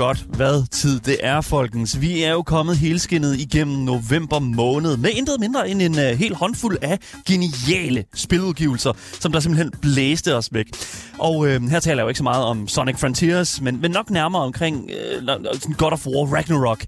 [0.00, 2.00] godt, hvad tid det er, folkens.
[2.00, 6.34] Vi er jo kommet helskinnet igennem november måned med intet mindre end en uh, hel
[6.34, 10.66] håndfuld af geniale spiludgivelser, som der simpelthen blæste os væk.
[11.18, 14.10] Og uh, her taler jeg jo ikke så meget om Sonic Frontiers, men, men nok
[14.10, 16.84] nærmere omkring uh, God of War Ragnarok.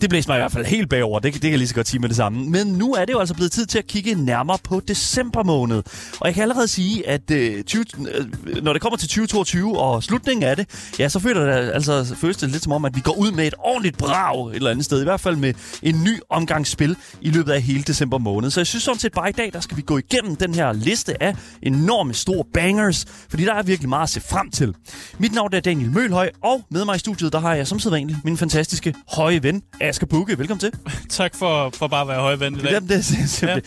[0.00, 1.18] Det blæste mig i hvert fald helt bagover.
[1.18, 2.50] Det, det kan jeg lige så godt sige med det samme.
[2.50, 5.82] Men nu er det jo altså blevet tid til at kigge nærmere på december måned.
[6.20, 10.02] Og jeg kan allerede sige, at øh, 20, øh, når det kommer til 2022 og
[10.02, 13.00] slutningen af det, ja, så føler det altså føles det lidt som om, at vi
[13.00, 15.00] går ud med et ordentligt brag et eller andet sted.
[15.00, 18.50] I hvert fald med en ny omgang spil i løbet af hele december måned.
[18.50, 20.72] Så jeg synes sådan set bare i dag, der skal vi gå igennem den her
[20.72, 23.04] liste af enorme store bangers.
[23.30, 24.74] Fordi der er virkelig meget at se frem til.
[25.18, 28.18] Mit navn er Daniel Mølhøj, og med mig i studiet, der har jeg som sædvanligt
[28.24, 30.38] min fantastiske høje ven, Asger Bukke.
[30.38, 30.72] Velkommen til.
[31.10, 32.72] Tak for, for bare at være højvendt i dag.
[32.72, 32.96] Jamen, det,
[33.42, 33.54] er- Ja.
[33.54, 33.64] det,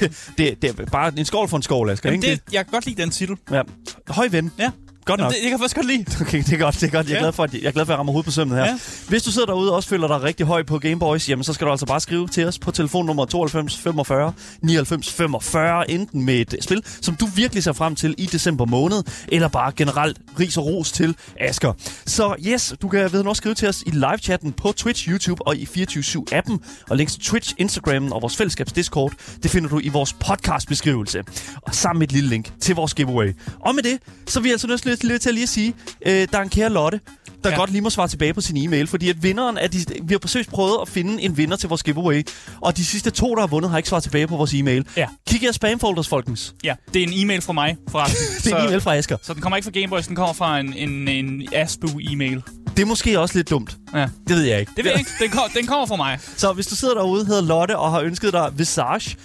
[0.00, 2.10] det, det, det, er bare en skål for en skål, Asger.
[2.10, 2.42] Jamen, ikke?
[2.46, 3.36] det, jeg kan godt lide den titel.
[3.50, 3.62] Ja.
[4.08, 4.52] Høj ven.
[4.58, 4.70] Ja.
[5.04, 5.32] Godt Jamen, nok.
[5.34, 6.04] det, jeg kan faktisk godt lide.
[6.24, 7.06] Okay, det er godt, det er godt.
[7.08, 7.22] Jeg er, Ja.
[7.22, 8.64] glad for, at, jeg er glad for, at jeg rammer hovedet på sømmet her.
[8.64, 8.78] Ja.
[9.08, 11.66] Hvis du sidder derude og også føler dig rigtig høj på Gameboys, jamen så skal
[11.66, 14.32] du altså bare skrive til os på telefonnummer 92 45
[14.62, 19.02] 99 45, enten med et spil, som du virkelig ser frem til i december måned,
[19.28, 21.72] eller bare generelt ris og ros til Asker.
[22.06, 25.56] Så yes, du kan ved også skrive til os i live-chatten på Twitch, YouTube og
[25.56, 26.58] i 24-7-appen,
[26.90, 31.22] og links til Twitch, Instagram og vores fællesskabs Discord, det finder du i vores podcast-beskrivelse,
[31.62, 33.32] og sammen med et lille link til vores giveaway.
[33.60, 35.74] Og med det, så er vi altså nødt til, til at lige at sige,
[36.06, 37.00] øh, der er en kære Lotte,
[37.44, 37.56] der ja.
[37.56, 40.18] Godt lige må svare tilbage på sin e-mail, fordi at vinderen er de, vi har
[40.18, 42.22] forsøgt prøvet at finde en vinder til vores giveaway,
[42.60, 44.86] og de sidste to, der har vundet, har ikke svaret tilbage på vores e-mail.
[44.96, 45.06] Ja.
[45.28, 46.54] Kig i jeres spamfolders, folkens.
[46.64, 48.26] Ja, det er en e-mail fra mig, forresten.
[48.44, 49.16] Det er en e-mail fra Asger.
[49.22, 52.42] Så den kommer ikke fra Gameboys, den kommer fra en, en, en Asbu-e-mail.
[52.76, 53.76] Det er måske også lidt dumt.
[53.94, 54.08] Ja.
[54.28, 54.72] Det ved jeg ikke.
[54.76, 55.10] Det ved jeg ikke.
[55.20, 56.18] Den, kom, den kommer fra mig.
[56.36, 59.16] Så hvis du sidder derude, hedder Lotte, og har ønsket dig Visage,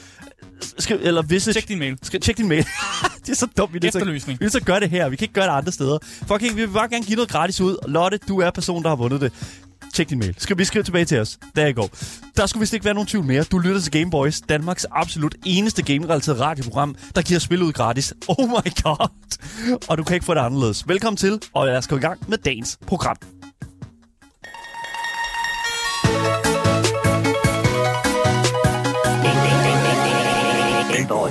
[0.77, 1.97] skriv, eller Visage, Tjek din mail.
[2.01, 2.65] Skal, tjek din mail.
[3.25, 4.39] det er så dumt, vi er Efterlysning.
[4.39, 5.09] Vi at gøre det her.
[5.09, 5.97] Vi kan ikke gøre det andre steder.
[6.27, 7.77] Fucking, vi vil bare gerne give noget gratis ud.
[7.87, 9.33] Lotte, du er personen, der har vundet det.
[9.93, 10.35] Tjek din mail.
[10.37, 11.39] Skal vi skrive tilbage til os?
[11.55, 11.89] Der i går.
[12.37, 13.43] Der skulle vist ikke være nogen tvivl mere.
[13.43, 18.13] Du lytter til Game Boys, Danmarks absolut eneste game-relateret radioprogram, der giver spil ud gratis.
[18.27, 19.09] Oh my god.
[19.87, 20.87] Og du kan ikke få det anderledes.
[20.87, 23.38] Velkommen til, og lad os gå i gang med dagens program.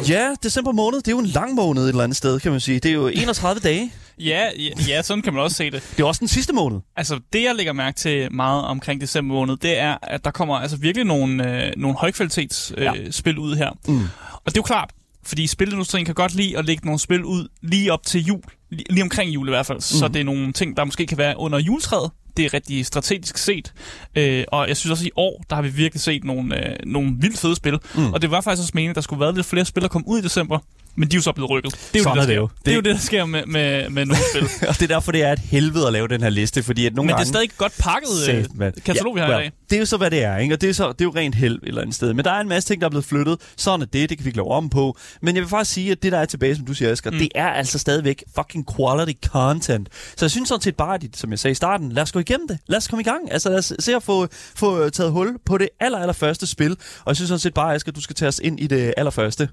[0.09, 2.61] Ja, december måned, det er jo en lang måned et eller andet sted, kan man
[2.61, 2.81] sige.
[2.81, 3.93] Det er jo 31 dage.
[4.19, 5.83] Ja, ja, ja, sådan kan man også se det.
[5.97, 6.81] Det er også den sidste måned.
[6.97, 10.55] Altså, det jeg lægger mærke til meget omkring december måned, det er, at der kommer
[10.55, 12.93] altså virkelig nogle, øh, nogle højkvalitets øh, Ja.
[13.11, 13.71] spil ud her.
[13.89, 14.01] Mm.
[14.33, 14.91] Og det er jo klart,
[15.27, 18.43] fordi spilindustrien kan godt lide at lægge nogle spil ud lige op til jul.
[18.71, 19.79] Lige, lige omkring jul i hvert fald.
[19.79, 19.81] Mm.
[19.81, 22.11] Så det er nogle ting, der måske kan være under juletræet.
[22.39, 23.73] Det er rigtig strategisk set.
[24.17, 26.77] Øh, og jeg synes også, at i år, der har vi virkelig set nogle, øh,
[26.87, 27.79] nogle vildt fede spil.
[27.95, 28.13] Mm.
[28.13, 30.05] Og det var faktisk også meningen, at der skulle være lidt flere spil, der kom
[30.07, 30.59] ud i december.
[30.99, 31.73] Men de er jo så blevet rykket.
[31.73, 32.49] Det er jo, Sådan det, er der det jo.
[32.49, 32.63] sker.
[32.65, 34.43] Det er jo det, der sker med, med, med nogle spil.
[34.69, 36.95] og det er derfor, det er et helvede at lave den her liste, fordi at
[36.95, 37.29] nogle Men det gange...
[37.29, 38.75] er stadig godt pakket øh, mand.
[38.85, 39.53] katalog, vi har i well, dag.
[39.71, 40.55] Det er jo så, hvad det er, ikke?
[40.55, 42.15] Og det er, så, det er jo rent held et eller andet sted.
[42.15, 43.41] Men der er en masse ting, der er blevet flyttet.
[43.57, 44.97] Sådan er det, det kan vi ikke lave om på.
[45.23, 47.19] Men jeg vil faktisk sige, at det, der er tilbage, som du siger, Asger, mm.
[47.19, 49.89] det er altså stadigvæk fucking quality content.
[49.93, 52.19] Så jeg synes sådan set bare, at, som jeg sagde i starten, lad os gå
[52.19, 52.59] igennem det.
[52.67, 53.33] Lad os komme i gang.
[53.33, 54.27] Altså lad os se at få,
[54.57, 56.71] få taget hul på det aller, aller første spil.
[56.71, 59.49] Og jeg synes sådan set bare, Asger, du skal tage os ind i det allerførste.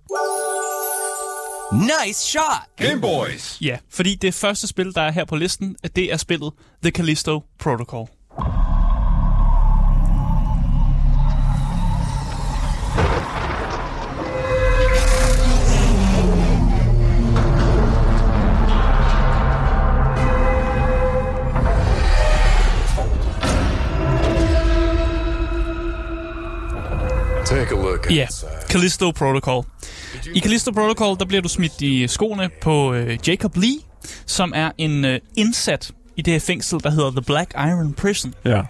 [1.73, 2.67] Nice shot!
[2.77, 3.57] Gameboys.
[3.61, 6.53] Ja, fordi det første spil, der er her på listen, at det er spillet
[6.83, 8.07] The Callisto Protocol.
[28.15, 28.49] Ja, inside.
[28.69, 29.63] Callisto Protocol.
[30.33, 33.77] I Callisto Protocol, der bliver du smidt i skoene på øh, Jacob Lee,
[34.25, 38.33] som er en øh, indsat i det her fængsel, der hedder The Black Iron Prison.
[38.45, 38.61] Ja.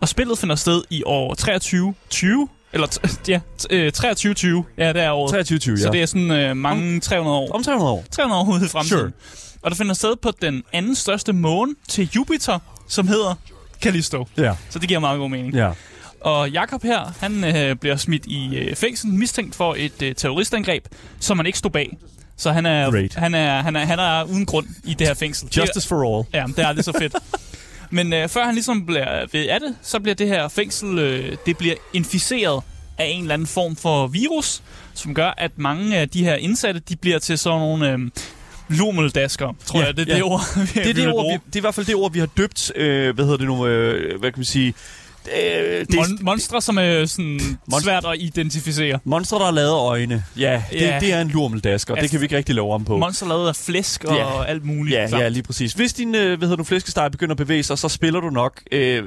[0.00, 5.02] Og spillet finder sted i år 2320, eller t- ja, t- øh, 2320, ja, det
[5.02, 5.30] er året.
[5.30, 5.82] 23, ja.
[5.82, 7.52] Så det er sådan øh, mange 300 år.
[7.52, 8.04] Om 300 år.
[8.10, 8.98] 300 år ude i fremtiden.
[9.00, 9.12] Sure.
[9.62, 12.58] Og det finder sted på den anden største måne til Jupiter,
[12.88, 13.34] som hedder
[13.82, 14.26] Callisto.
[14.36, 14.54] Ja.
[14.70, 15.54] Så det giver meget god mening.
[15.54, 15.70] Ja.
[16.20, 20.84] Og Jakob her, han øh, bliver smidt i øh, fængsel, mistænkt for et øh, terroristangreb,
[21.20, 21.98] som han ikke stod bag.
[22.36, 23.14] Så han er, Great.
[23.14, 25.48] han, er, han, er, han er uden grund i det her fængsel.
[25.56, 26.26] Justice for all.
[26.34, 27.16] Ja, det er aldrig så fedt.
[27.90, 31.36] Men øh, før han ligesom bliver ved af det, så bliver det her fængsel, øh,
[31.46, 32.62] det bliver inficeret
[32.98, 34.62] af en eller anden form for virus,
[34.94, 37.92] som gør, at mange af de her indsatte, de bliver til sådan nogle...
[37.92, 37.98] Øh,
[38.68, 39.96] Lumeldasker, tror Ja, jeg.
[39.96, 40.14] Det er ja.
[40.14, 40.40] det ord,
[40.74, 42.26] vi Det er, det, ord, vi, det er i hvert fald det ord, vi har
[42.26, 44.74] døbt, øh, hvad hedder det nu, øh, hvad kan vi sige,
[45.36, 47.40] Øh, det Mon- monstre, som er sådan
[47.72, 48.98] Monst- svært at identificere.
[49.04, 50.24] monstre, der har lavet øjne.
[50.38, 50.98] Ja, det, Ja.
[51.00, 51.94] det er en lurmeldasker.
[51.96, 52.02] Ja.
[52.02, 52.96] Det kan vi ikke rigtig love om på.
[52.98, 54.44] Monster lavet af flæsk og Ja.
[54.44, 54.96] alt muligt.
[54.96, 55.72] Ja, ja, lige præcis.
[55.72, 58.60] Hvis din øh, hvad hedder du, flæskesteg begynder at bevæge sig, så spiller du nok
[58.72, 59.02] øh,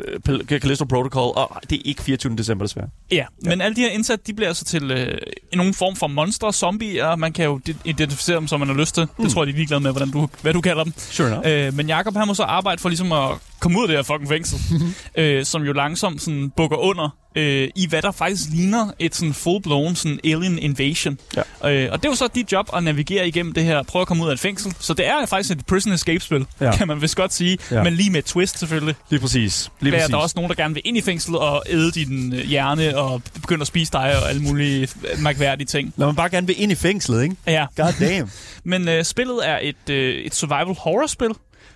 [0.47, 2.35] Callisto Protocol, og det er ikke 24.
[2.35, 2.87] december desværre.
[3.11, 5.17] Ja, men alle de her indsat, de bliver altså til øh,
[5.53, 7.15] nogen form for monstre, zombier.
[7.15, 9.03] Man kan jo identificere dem, som man har lyst til.
[9.17, 9.23] Mm.
[9.23, 10.93] Det tror jeg, de er ligeglade med, hvordan du, hvad du kalder dem.
[10.97, 11.43] Sure enough.
[11.67, 13.29] Øh, men Jakob han må så arbejde for ligesom at
[13.63, 14.59] komme ud af det her fucking fængsel,
[15.23, 19.31] øh, som jo langsomt sådan bukker under øh, i hvad der faktisk ligner et sådan
[19.33, 21.17] full-blown sådan alien invasion.
[21.63, 21.71] Ja.
[21.71, 24.07] Øh, og det er jo så dit job at navigere igennem det her, prøve at
[24.07, 24.73] komme ud af et fængsel.
[24.79, 26.75] Så det er faktisk et prison escape-spil, Ja.
[26.75, 27.83] kan man vist godt sige, Ja.
[27.83, 28.95] men lige med et twist selvfølgelig.
[29.09, 29.71] Lige præcis.
[29.79, 30.11] Lige Der er præcis.
[30.11, 33.21] der også nogen, der gerne vil ind i fængslet og æde din øh, hjerne og
[33.33, 34.81] begynde at spise dig og alle mulige
[35.13, 35.93] øh, mærkværdige ting.
[35.97, 37.35] Når man bare gerne vil ind i fængslet, ikke?
[37.47, 38.31] Ja, God damn.
[38.63, 41.29] men øh, spillet er et, øh, et survival horror-spil,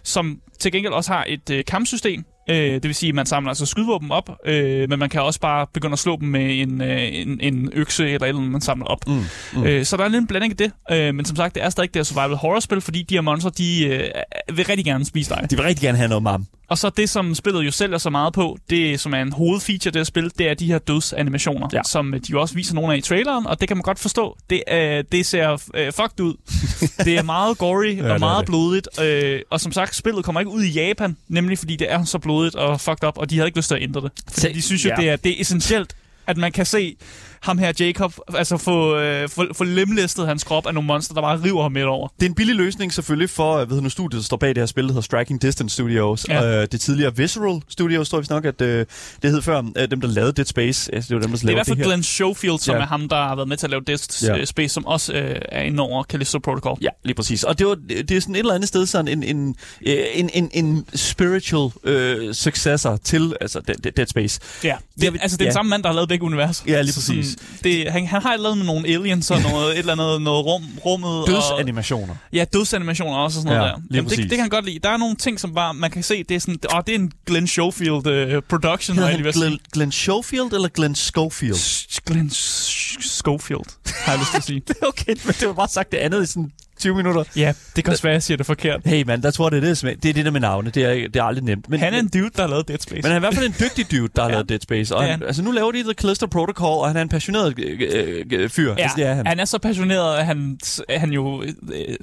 [0.04, 2.24] som til gengæld også har et øh, kampsystem.
[2.50, 5.40] Øh, det vil sige, at man samler altså skydevåben op, øh, men man kan også
[5.40, 8.86] bare begynde at slå dem med en, øh, en, en økse eller eller man samler
[8.86, 9.08] op.
[9.08, 9.14] Mm,
[9.56, 9.64] Mm.
[9.64, 11.70] Øh, så der er lidt en blanding af det, øh, men som sagt, det er
[11.70, 15.36] stadig det her survival horror-spil, fordi de her monster, de øh, vil rigtig gerne spise
[15.36, 15.48] dig.
[15.50, 16.46] De vil rigtig gerne have noget mam.
[16.70, 19.92] Og så det, som spillet jo sælger så meget på, det som er en hovedfeature
[19.92, 21.82] det her spil, det er de her dødsanimationer, Ja.
[21.86, 24.38] som de jo også viser nogle af i traileren, og det kan man godt forstå.
[24.50, 26.34] Det, øh, det ser øh, fucked ud.
[27.06, 28.46] det er meget gory ja, er og meget det.
[28.46, 32.04] blodigt, øh, og som sagt, spillet kommer ikke ud i Japan, nemlig fordi det er
[32.04, 34.12] så blodigt og fucked up, og de havde ikke lyst til at ændre det.
[34.28, 34.96] Fordi Se- de synes jo, ja.
[35.02, 35.96] det, er, det er essentielt,
[36.28, 36.96] at man kan se
[37.42, 41.22] ham her, Jacob, altså få, øh, få, få lemlæstet hans krop af nogle monster, der
[41.22, 42.08] bare river ham midt over.
[42.20, 44.58] Det er en billig løsning selvfølgelig for, hvad hedder nu, studiet, der står bag det
[44.58, 46.26] her spil, der hedder Striking Distance Studios.
[46.30, 46.62] Ja.
[46.62, 48.86] Øh, det tidligere Visceral Studios, tror jeg nok, at øh,
[49.22, 49.64] det hed før.
[49.78, 50.96] Øh, dem, der lavede Dead Space.
[50.96, 51.88] Altså, det var dem, der Det er i lavede hvert fald.
[51.88, 52.82] Glenn Schofield, som Ja.
[52.82, 54.36] er ham, der har været med til at lave Death Ja.
[54.36, 54.46] ja.
[54.46, 56.78] Space, som også øh, er inde over Callisto Protocol.
[56.82, 57.44] Ja, lige præcis.
[57.44, 59.56] Og det, var, det er sådan et eller andet sted sådan en, en,
[59.88, 64.40] øh, en, en, en spiritual øh, successor til altså, Dead, Dead- Dead Space.
[64.64, 65.50] Ja, det, altså det er ja.
[65.50, 66.64] den samme mand, der har lavet begge universer.
[66.68, 67.27] Ja, lige præcis.
[67.64, 70.64] Det, han, han har lavet med nogle aliens og noget, et eller andet noget rum,
[70.86, 71.10] rummet.
[71.22, 72.16] Og, Dødsanimationer.
[72.34, 73.96] ja, dødsanimationer også og sådan Ja, noget der.
[73.98, 74.80] Jamen, det, det, kan han godt lide.
[74.84, 77.00] Der er nogle ting, som bare, man kan se, det er sådan, åh, det er
[77.00, 79.34] en Glenn Schofield uh, production, Hedder han sige.
[79.34, 81.98] Glenn, Glenn Schofield eller Glenn Schofield?
[82.06, 83.66] Glenn Sch- Schofield,
[84.06, 84.62] har jeg lyst til at sige.
[84.90, 87.24] okay, men det var bare sagt det andet i sådan 20 minutter.
[87.36, 88.82] ja, det kan også være, jeg siger det forkert.
[88.86, 89.84] Hey man, that's what it is.
[89.84, 89.96] man.
[90.04, 90.70] Det er det der med navne.
[90.70, 91.70] Det er, det er aldrig nemt.
[91.70, 92.96] Men, Han er en dude, der har lavet Dead Space.
[92.96, 94.34] Men han er i hvert fald en dygtig dude, der har Ja.
[94.36, 94.96] lavet Dead Space.
[94.96, 97.10] Og Det er han, altså, nu laver de The Callisto Protocol, og han er en
[97.10, 98.74] passioneret øh, øh, øh, fyr.
[98.78, 99.28] Ja, altså, det er han.
[99.28, 100.60] han er så passioneret, at han,
[100.90, 101.50] han jo øh,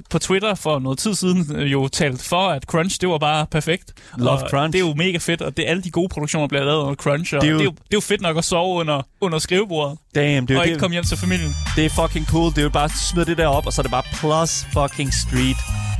[0.09, 3.45] på Twitter for noget tid siden øh, jo talt for, at Crunch, det var bare
[3.51, 3.93] perfekt.
[4.17, 4.73] Love og Crunch.
[4.73, 7.33] Det er jo mega fedt, og det alle de gode produktioner bliver lavet under Crunch,
[7.35, 8.43] og Det det er er jo- det er jo, det er jo fedt nok at
[8.45, 11.47] sove under, under skrivebordet, Damn, det er, og jo ikke komme hjem til familien.
[11.49, 12.49] det, det er fucking cool.
[12.49, 14.64] Det er jo bare at smide det der op, og så er det bare plus
[14.73, 15.57] fucking street.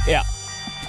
[0.08, 0.22] Ja,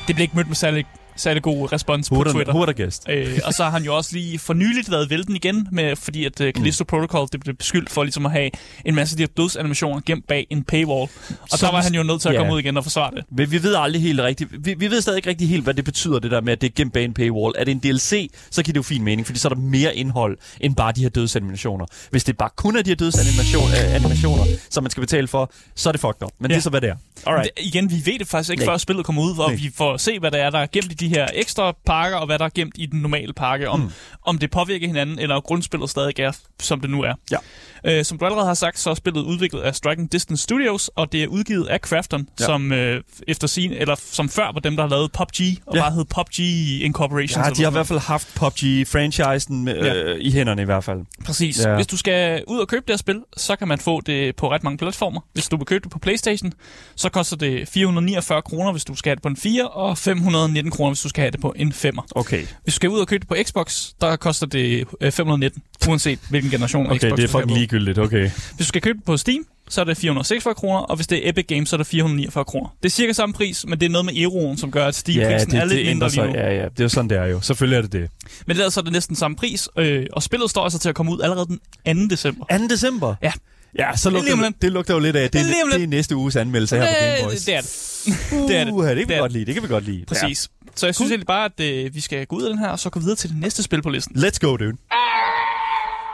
[0.06, 2.72] det blev ikke mødt med særlig, særlig god respons på Twitter.
[2.72, 3.10] guessed?
[3.10, 6.24] Øh, og så har han jo også lige for nyligt været vælten igen, med, fordi
[6.24, 6.86] at uh, Callisto Mm.
[6.86, 8.50] Protocol det blev beskyldt for ligesom at have
[8.84, 11.10] en masse af de her dødsanimationer gemt bag en paywall.
[11.52, 12.40] Og så var han jo nødt til at ja.
[12.40, 13.24] komme ud igen og forsvare det.
[13.30, 14.50] Men vi ved aldrig helt rigtigt.
[14.66, 16.66] Vi, vi ved stadig ikke rigtig helt, hvad det betyder, det der med, at det
[16.66, 17.54] er gemt bag en paywall.
[17.58, 19.96] Er det en DLC, så giver det jo fin mening, fordi så er der mere
[19.96, 21.86] indhold end bare de her dødsanimationer.
[22.10, 25.52] Hvis det bare kun er de her dødsanimationer, øh, animationer, som man skal betale for,
[25.75, 26.30] så er det fucked up.
[26.38, 26.54] Men ja.
[26.54, 26.96] det er så, hvad det er.
[27.26, 27.50] Alright.
[27.56, 28.73] Det, igen, vi ved det faktisk ikke, Nej.
[28.73, 29.56] før spillet kommer ud, hvor Nej.
[29.56, 32.26] vi får se, hvad der er, der er gemt i de her ekstra pakker, og
[32.26, 33.90] hvad der er gemt i den normale pakke, om, mm.
[34.26, 37.14] om det påvirker hinanden, eller om grundspillet stadig er, som det nu er.
[37.30, 37.36] Ja.
[37.84, 41.12] Øh, som du allerede har sagt, så er spillet udviklet af Striking Distance Studios, og
[41.12, 42.44] det er udgivet af Crafton, Ja.
[42.44, 45.80] som øh, efter sin, eller som før var dem, der har lavet PUBG, og Ja.
[45.80, 46.38] bare hed PUBG
[46.84, 47.44] Incorporation.
[47.44, 50.14] Ja, de har i hvert fald haft PUBG-franchisen øh, Ja.
[50.20, 51.00] i hænderne i hvert fald.
[51.26, 51.64] Præcis.
[51.64, 51.75] Ja.
[51.75, 54.50] Hvis du skal ud og købe det her spil, så kan man få det på
[54.50, 55.20] ret mange platformer.
[55.32, 56.52] Hvis du vil købe det på Playstation,
[56.96, 60.70] så koster det 449 kroner, hvis du skal have det på en 4, og 519
[60.70, 62.06] kroner, hvis du skal have det på en 5'er.
[62.10, 62.38] Okay.
[62.38, 66.18] Hvis du skal ud og købe det på Xbox, der koster det øh, 519, uanset
[66.30, 67.98] hvilken generation Okay, Xbox det er fucking ligegyldigt.
[67.98, 68.30] Okay.
[68.30, 71.26] Hvis du skal købe det på Steam, så er det 446 kroner, og hvis det
[71.26, 72.68] er Epic Games, så er det 449 kroner.
[72.82, 75.50] Det er cirka samme pris, men det er noget med euroen, som gør, at Steam-prisen
[75.50, 76.32] det, er lidt det mindre lige nu.
[76.32, 77.40] Ja, ja, det er jo sådan, det er jo.
[77.40, 78.10] Selvfølgelig er det det.
[78.46, 81.12] Men så er det næsten samme pris, øh, og spillet står altså til at komme
[81.12, 81.46] ud allerede
[81.86, 82.14] den 2.
[82.14, 82.58] december.
[82.58, 82.66] 2.
[82.66, 83.14] december?
[83.22, 83.32] Ja.
[83.78, 86.16] Ja, så lugter det, det lugter jo lidt af, det, Det er det, er næste
[86.16, 87.45] uges anmeldelse her på Game Boys.
[87.45, 88.49] det er det.
[88.49, 88.73] det er det.
[88.73, 90.04] Uh, det kan vi Det er godt lide, det kan vi godt lide.
[90.06, 90.49] Præcis.
[90.75, 92.78] Så jeg synes egentlig bare, at øh, vi skal gå ud af den her, og
[92.78, 94.21] så gå videre til det næste spil på listen.
[94.21, 94.28] Ja.
[94.28, 94.76] Let's go, dude.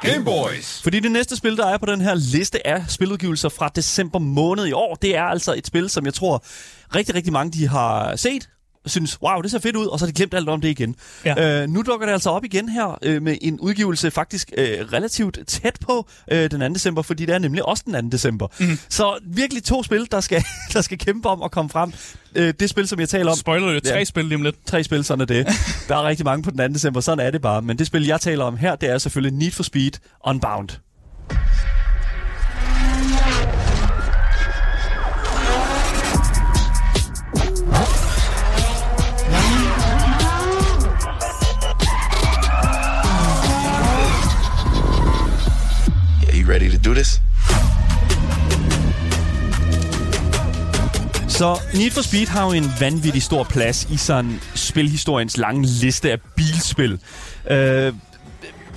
[0.02, 0.82] Game Boys.
[0.82, 4.66] Fordi det næste spil, der er på den her liste af spiludgivelser fra december måned
[4.66, 6.44] i år, det er altså et spil, som jeg tror
[6.94, 8.48] rigtig, rigtig mange de har set,
[8.86, 10.96] synes, wow, det ser fedt ud, og så har de glemt alt om det igen.
[11.24, 11.62] Ja.
[11.62, 15.38] Øh, nu dukker det altså op igen her øh, med en udgivelse faktisk øh, relativt
[15.46, 16.68] tæt på øh, den 2.
[16.68, 18.16] december, fordi det er nemlig også den 2.
[18.16, 18.46] december.
[18.60, 18.78] Mm.
[18.88, 21.92] Så virkelig to spil, der skal, der skal kæmpe om at komme frem.
[22.34, 24.04] Øh, det spil, som jeg taler om, Spoiler jo tre Ja.
[24.04, 24.56] spil lige om lidt.
[24.66, 25.46] tre spil, sådan er det.
[25.88, 26.68] Der er rigtig mange på den 2.
[26.68, 27.62] december, sådan er det bare.
[27.62, 29.92] Men det spil, jeg taler om her, det er selvfølgelig Need for Speed
[30.26, 30.68] Unbound.
[46.94, 47.20] Do this?
[51.28, 56.12] Så Need for Speed har jo en vanvittig stor plads i sådan spilhistoriens lange liste
[56.12, 56.98] af bilspil.
[57.50, 57.92] Øh,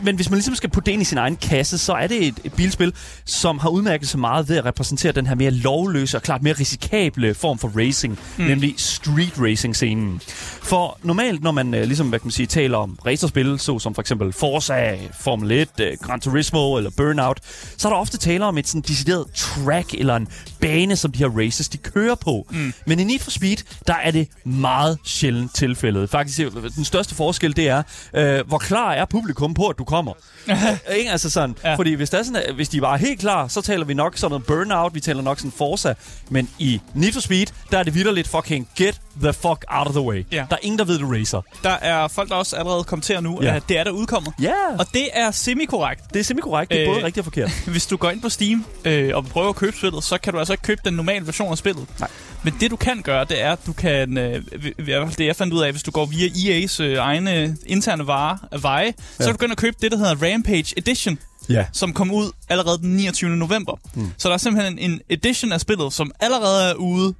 [0.04, 2.28] men hvis man ligesom skal putte det ind i sin egen kasse, så er det
[2.28, 2.94] et, et bilspil,
[3.26, 6.54] som har udmærket sig meget ved at repræsentere den her mere lovløse og klart mere
[6.54, 8.44] risikable form for racing, mm.
[8.44, 10.22] nemlig street racing-scenen.
[10.64, 13.96] For normalt, når man øh, ligesom, hvad kan man sige, taler om racerspil, så som
[13.96, 17.40] for eksempel Forza, Formel 1, øh, Gran Turismo eller Burnout,
[17.78, 20.28] så er der ofte tale om et sådan decideret track eller en
[20.68, 22.48] bane, som de her races, de kører på.
[22.52, 22.74] Mm.
[22.86, 23.58] Men i Need for Speed,
[23.88, 26.10] der er det meget sjældent tilfældet.
[26.10, 26.40] Faktisk,
[26.76, 30.14] den største forskel, det er, øh, hvor klar er publikum på, at du kommer.
[30.98, 31.12] Ikke?
[31.12, 31.76] Altså sådan, ja.
[31.76, 34.30] Fordi hvis, der er sådan, hvis de var helt klar, så taler vi nok sådan
[34.32, 35.94] noget Burnout, vi taler nok sådan Forza.
[36.30, 39.94] Men i Need for Speed, der er det vidderligt fucking get the fuck out of
[39.94, 40.26] the way.
[40.32, 40.46] Ja.
[40.50, 41.42] Der er ingen, der ved, du racer.
[41.64, 43.56] Der er folk, der også allerede kommenterer nu, Ja.
[43.56, 44.34] at det er der udkommet.
[44.42, 46.02] Ja, Og det er semi-korrekt.
[46.14, 46.72] det er simpelthen korrekt.
[46.72, 47.52] Det er Øh, både rigtigt og forkert.
[47.68, 50.40] Hvis du går ind på Steam øh, og prøver at købe spillet, så kan du
[50.40, 51.86] altså ikke købe den normale version af spillet.
[52.00, 52.10] Nej.
[52.44, 54.44] Men det du kan gøre, det er, at du kan, øh,
[54.80, 57.58] i hvert fald det jeg fandt ud af, hvis du går via EA's øh, egne
[57.66, 59.26] interne varer, veje, ja.
[59.26, 61.18] så kan du ind og købe det, der hedder Rampage Edition,
[61.50, 61.66] Ja.
[61.74, 63.30] som kom ud allerede den 29.
[63.30, 63.80] november.
[63.94, 64.12] Mm.
[64.18, 67.14] Så der er simpelthen en edition af spillet, som allerede er ude,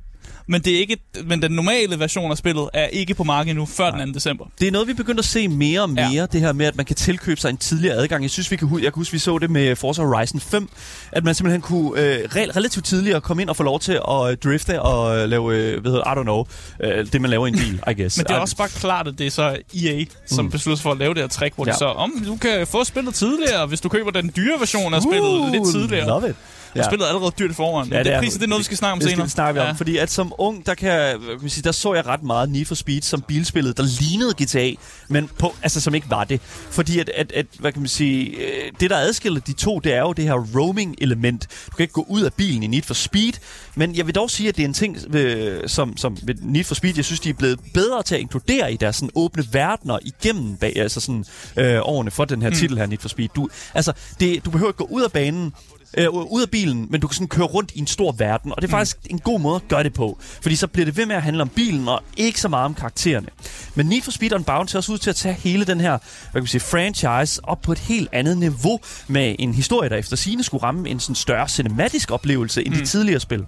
[0.48, 3.66] men, det er ikke, men den normale version af spillet er ikke på markedet nu
[3.66, 4.14] før den 2.
[4.14, 4.46] december.
[4.60, 6.26] Det er noget, vi begynder at se mere og mere, ja.
[6.26, 8.24] det her med, at man kan tilkøbe sig en tidligere adgang.
[8.24, 10.70] Jeg synes, vi kan, jeg kan huske, vi så det med Forza Horizon 5,
[11.12, 14.32] at man simpelthen kunne øh, re- relativt tidligere komme ind og få lov til at
[14.32, 16.46] øh, drifte og øh, lave, øh, hvad hedder, I don't know,
[16.84, 18.18] øh, det man laver i en bil, I guess.
[18.18, 20.52] Men det er også bare klart, at det er så EA, som mm.
[20.52, 21.72] beslutter sig for at lave det her trick, hvor ja.
[21.72, 25.02] De så, om du kan få spillet tidligere, hvis du køber den dyre version af
[25.02, 26.08] spillet lidt tidligere.
[26.08, 26.36] Love it.
[26.76, 26.84] Ja.
[26.84, 27.92] Spillet er allerede dyrt i forvejen.
[27.92, 29.24] Ja, det, det, priser, det er noget, vi skal snakke om det senere.
[29.24, 29.72] Det snakker vi om, ja.
[29.72, 32.66] fordi at som ung, der, kan, kan man sige, der så jeg ret meget Need
[32.66, 36.42] for Speed som bilspillet, der lignede GTA, men på, altså, som ikke var det.
[36.70, 39.94] Fordi at, at, at hvad kan man sige, øh, det der adskiller de to, det
[39.94, 41.48] er jo det her roaming-element.
[41.72, 43.34] Du kan ikke gå ud af bilen i Need for Speed,
[43.76, 46.64] men jeg vil dog sige, at det er en ting, øh, som, som ved Need
[46.64, 49.44] for Speed, jeg synes, de er blevet bedre til at inkludere i deres sådan, åbne
[49.52, 51.26] verdener igennem bag, altså sådan,
[51.58, 52.56] øh, årene for den her mm.
[52.56, 53.30] titel her, Need for Speed.
[53.36, 55.54] Du, altså, det, du behøver ikke gå ud af banen,
[55.98, 58.62] øh, ud af bilen, men du kan sådan køre rundt i en stor verden, og
[58.62, 61.06] det er faktisk en god måde at gøre det på, fordi så bliver det ved
[61.06, 63.28] med at handle om bilen, og ikke så meget om karaktererne.
[63.76, 66.32] Men Need for Speed Unbound ser også ud til at tage hele den her, hvad
[66.34, 70.16] kan man sige, franchise op på et helt andet niveau, med en historie, der efter
[70.16, 72.80] sine skulle ramme en sådan større cinematisk oplevelse end mm.
[72.80, 73.46] de tidligere spil.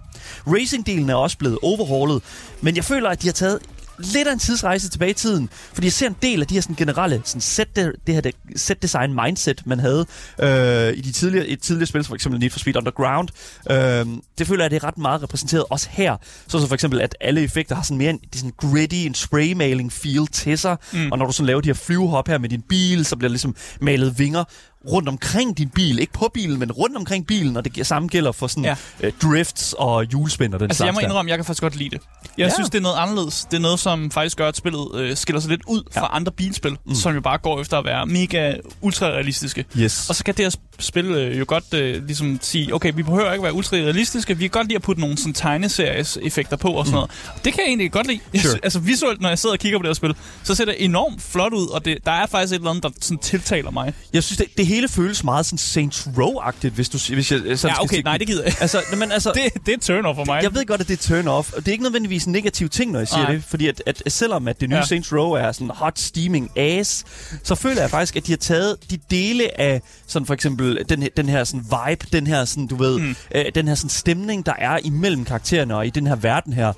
[0.47, 2.23] Racing-delen er også blevet overhaulet,
[2.61, 3.59] men jeg føler, at de har taget
[3.99, 6.61] lidt af en tidsrejse tilbage i tiden, fordi jeg ser en del af de her
[6.61, 10.05] sådan generelle sådan set, det, det her set design mindset, man havde
[10.39, 13.29] øh, i de tidligere, et tidligere spil, som for eksempel Need for Speed Underground.
[13.71, 14.05] Øh,
[14.37, 16.17] det føler jeg, det er ret meget repræsenteret også her.
[16.47, 18.95] Så, så for eksempel, at alle effekter har sådan mere en det er sådan gritty,
[18.95, 21.11] en spraymaling feel til sig, mm.
[21.11, 23.33] og når du sådan laver de her flyvehop her med din bil, så bliver der
[23.33, 24.43] ligesom malet vinger
[24.91, 25.99] rundt omkring din bil.
[25.99, 28.75] Ikke på bilen, men rundt omkring bilen, og det samme gælder for sådan Ja.
[29.01, 31.07] øh, drifts og hjulspænd og den Altså, jeg slags må der.
[31.07, 31.99] indrømme, jeg kan faktisk godt lide det.
[32.37, 32.53] Jeg Ja.
[32.53, 33.47] synes, det er noget anderledes.
[33.51, 36.15] Det er noget, som faktisk gør, at spillet øh, skiller sig lidt ud fra Ja.
[36.15, 36.95] andre bilspil, mm.
[36.95, 39.65] som jo bare går efter at være mega ultra-realistiske.
[39.77, 40.09] Yes.
[40.09, 40.49] Og så kan det her
[40.79, 44.49] spil øh, jo godt øh, ligesom sige, okay, vi behøver ikke være ultra-realistiske, vi kan
[44.49, 46.95] godt lide at putte nogle sådan tegneseries-effekter på og sådan mm.
[46.95, 47.11] noget.
[47.45, 48.19] Det kan jeg egentlig godt lide.
[48.33, 48.59] Jeg Sure.
[48.63, 51.21] altså visuelt, når jeg sidder og kigger på det her spil, så ser det enormt
[51.21, 53.93] flot ud, og det, der er faktisk et eller andet, der sådan tiltaler mig.
[54.13, 57.49] Jeg synes, det, det hele føles meget sådan Saints Row-agtigt, hvis, du, hvis jeg sådan
[57.51, 58.53] Ja, skal okay, sige- nej, det gider jeg.
[58.61, 60.43] Altså, men altså, Det, det er turn-off for mig.
[60.43, 62.91] jeg ved godt, at det er turn-off, og det er ikke nødvendigvis en negativ ting,
[62.91, 63.31] når jeg siger Nej.
[63.31, 64.75] det, fordi at, at selvom at det nye.
[64.77, 64.85] Ja.
[64.85, 67.05] Saints Row er sådan hot steaming ass,
[67.43, 71.01] så føler jeg faktisk, at de har taget de dele af sådan for eksempel den,
[71.01, 73.15] her- den her sådan vibe, den her sådan, du ved, mm.
[73.35, 76.73] øh, den her sådan stemning, der er imellem karaktererne og i den her verden her,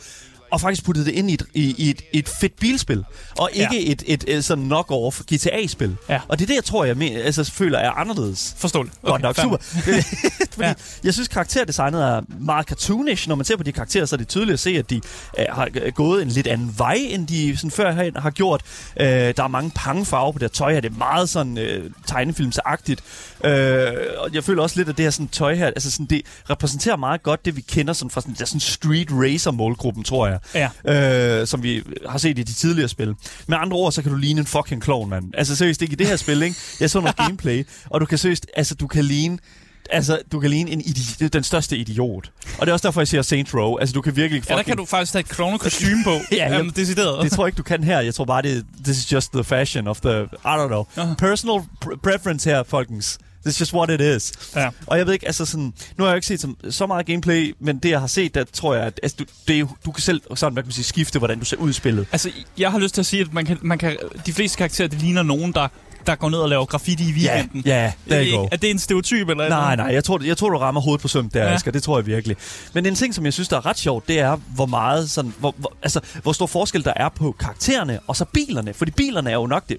[0.52, 3.04] og faktisk puttet det ind i et, i, i et, et fedt bilspil,
[3.38, 3.92] og ikke Ja.
[3.92, 5.96] et, et, et sådan knock-off GTA-spil.
[6.10, 6.20] Ja.
[6.28, 8.56] Og det er det, jeg tror, jeg men, altså, føler er anderledes.
[8.58, 8.96] Forståeligt.
[9.04, 9.58] Okay, Godt nok, super.
[10.54, 10.74] Fordi Ja.
[11.04, 13.28] jeg synes, karakterdesignet er meget cartoonish.
[13.28, 15.02] Når man ser på de karakterer, så er det tydeligt at se, at de
[15.40, 18.62] øh, har gået en lidt anden vej, end de sådan før har gjort.
[19.00, 20.80] Øh, der er mange pangefarver på det tøj her.
[20.82, 23.02] Det er meget sådan øh, tegnefilmsagtigt.
[23.46, 23.88] Øh,
[24.18, 26.96] og jeg føler også lidt, at det her sådan, tøj her, altså sådan, det repræsenterer
[26.96, 30.39] meget godt det, vi kender sådan, fra sådan, der sådan street racer målgruppen, tror jeg.
[30.88, 33.16] Øh, som vi har set i de tidligere spil.
[33.48, 35.26] Med andre ord, så kan du ligne en fucking clown, mand.
[35.38, 36.56] Altså seriøst, ikke i det her spil, ikke?
[36.80, 39.38] Jeg så noget gameplay, og du kan seriøst, altså du kan ligne
[39.92, 42.32] Altså, du kan ligne en idi- den største idiot.
[42.58, 43.78] Og det er også derfor, jeg siger Saints Row.
[43.78, 44.66] Altså, du kan virkelig Ja, der fucking...
[44.72, 46.10] kan du faktisk tage et kronekostyme på.
[46.32, 47.24] Ja, jamen, Jamen, decideret.
[47.24, 48.00] det tror jeg ikke, du kan her.
[48.02, 50.22] Jeg tror bare, det this is just the fashion of the...
[50.22, 50.86] I don't know.
[50.98, 51.14] Aha.
[51.14, 53.18] Personal pr- preference her, folkens.
[53.46, 54.32] Is just what it is.
[54.56, 54.70] Ja.
[54.88, 55.74] Og jeg ved ikke, altså sådan...
[55.98, 58.36] Nu har jeg jo ikke set så, så meget gameplay, men det, jeg har set,
[58.36, 60.86] der tror jeg, at altså, du, det du kan selv sådan, hvad kan man sige,
[60.86, 62.08] skifte, hvordan du ser ud i spillet.
[62.12, 64.88] Altså, jeg har lyst til at sige, at man kan, man kan, de fleste karakterer,
[64.88, 65.68] det ligner nogen, der,
[66.08, 67.62] der går ned og laver graffiti i Ja, weekenden.
[67.66, 68.48] ja, there you Er- go.
[68.52, 69.50] Er det en stereotyp, eller?
[69.50, 71.54] Nej, nej, jeg tror, jeg tror, du rammer hovedet på søm der, ja.
[71.54, 71.72] Asger.
[71.72, 72.38] Det tror jeg virkelig.
[72.74, 75.34] Men en ting, som jeg synes, der er ret sjovt, det er, hvor meget sådan,
[75.40, 78.74] hvor, hvor, altså, hvor stor forskel der er på karaktererne og så bilerne.
[78.74, 79.78] Fordi bilerne er jo nok det,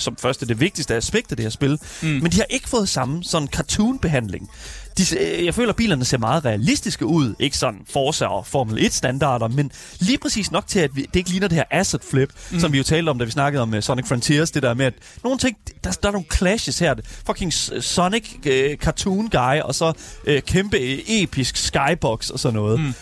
[0.00, 1.78] som første det vigtigste aspekt af det her spil.
[2.02, 2.08] Mm.
[2.08, 4.50] Men de har ikke fået samme sådan cartoon-behandling.
[4.98, 7.34] De, øh, jeg føler, at bilerne ser meget realistiske ud.
[7.38, 11.30] Ikke sådan Forza og Formel 1-standarder, men lige præcis nok til, at vi, det ikke
[11.30, 12.60] ligner det her asset flip, mm.
[12.60, 14.50] som vi jo talte om, da vi snakkede om uh, Sonic Frontiers.
[14.50, 16.94] Det der med, at nogle ting, der, der er nogle clashes her.
[17.26, 19.92] Fucking S- Sonic uh, cartoon guy, og så
[20.28, 22.80] uh, kæmpe uh, episk skybox og sådan noget.
[22.80, 22.94] Mm.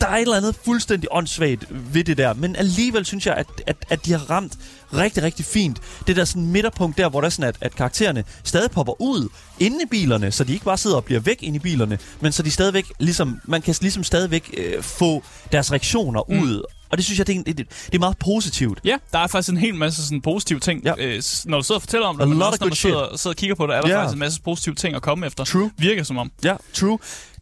[0.00, 3.46] Der er et eller andet fuldstændig åndssvagt ved det der, men alligevel synes jeg, at,
[3.66, 4.52] at, at de har ramt
[4.94, 5.78] rigtig, rigtig fint.
[6.06, 9.28] Det der sådan midterpunkt der, hvor der er sådan, at, at karaktererne stadig popper ud
[9.60, 12.32] inde i bilerne, så de ikke bare sidder og bliver væk inde i bilerne, men
[12.32, 15.22] så de stadigvæk, ligesom, man kan ligesom stadigvæk øh, få
[15.52, 16.38] deres reaktioner mm.
[16.42, 16.62] ud.
[16.90, 18.78] Og det synes jeg, det er, en- det, det er meget positivt.
[18.84, 20.84] Ja, der er faktisk en hel masse sådan positive ting.
[20.84, 20.92] Ja.
[20.98, 23.16] Øh, når du sidder og fortæller om A det, men lot også når du sidder,
[23.16, 23.98] sidder og kigger på det, er der Ja.
[24.00, 25.44] faktisk en masse positive ting at komme efter.
[25.44, 25.70] True.
[25.78, 26.30] Virker som om.
[26.44, 26.98] Ja, true.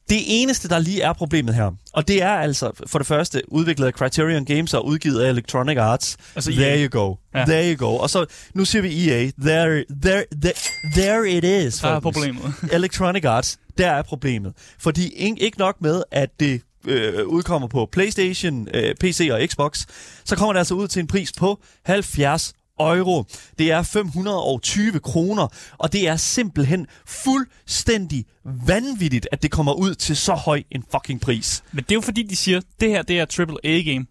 [0.09, 3.87] Det eneste, der lige er problemet her, og det er altså for det første udviklet
[3.87, 6.17] af Criterion Games og udgivet af Electronic Arts.
[6.35, 6.87] Altså there EA.
[6.87, 7.15] you go.
[7.35, 7.45] Ja.
[7.45, 7.97] There you go.
[7.97, 9.31] Og så, nu siger vi EA.
[9.41, 10.55] There, there, there,
[10.93, 11.79] there it is.
[11.79, 12.03] Der er folkens.
[12.03, 12.55] problemet.
[12.77, 14.53] Electronic Arts, der er problemet.
[14.79, 19.85] Fordi ikke, ikke nok med, at det øh, udkommer på PlayStation, øh, PC og Xbox,
[20.25, 22.53] så kommer det altså ud til en pris på 70
[22.83, 23.25] euro.
[23.59, 25.49] Det er 520 kroner,
[25.79, 28.25] og det er simpelthen fuldstændig
[28.67, 31.63] vanvittigt, at det kommer ud til så høj en fucking pris.
[31.73, 34.07] Men det er jo fordi, de siger, det her det er triple A-game.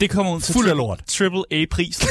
[0.00, 1.04] Det kommer ud til Fuld af lort.
[1.06, 2.00] triple A-pris.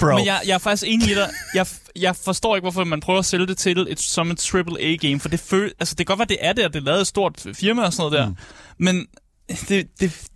[0.00, 0.16] Bro.
[0.16, 1.30] Men jeg, jeg er faktisk enig i dig.
[1.54, 4.80] Jeg, jeg forstår ikke, hvorfor man prøver at sælge det til et, som et triple
[4.80, 5.20] A-game.
[5.20, 7.00] For det, føl, altså, det kan godt være, det er det, og det er lavet
[7.00, 8.28] et stort firma og sådan noget der.
[8.28, 8.36] Mm.
[8.78, 9.06] Men
[9.68, 10.26] det, det,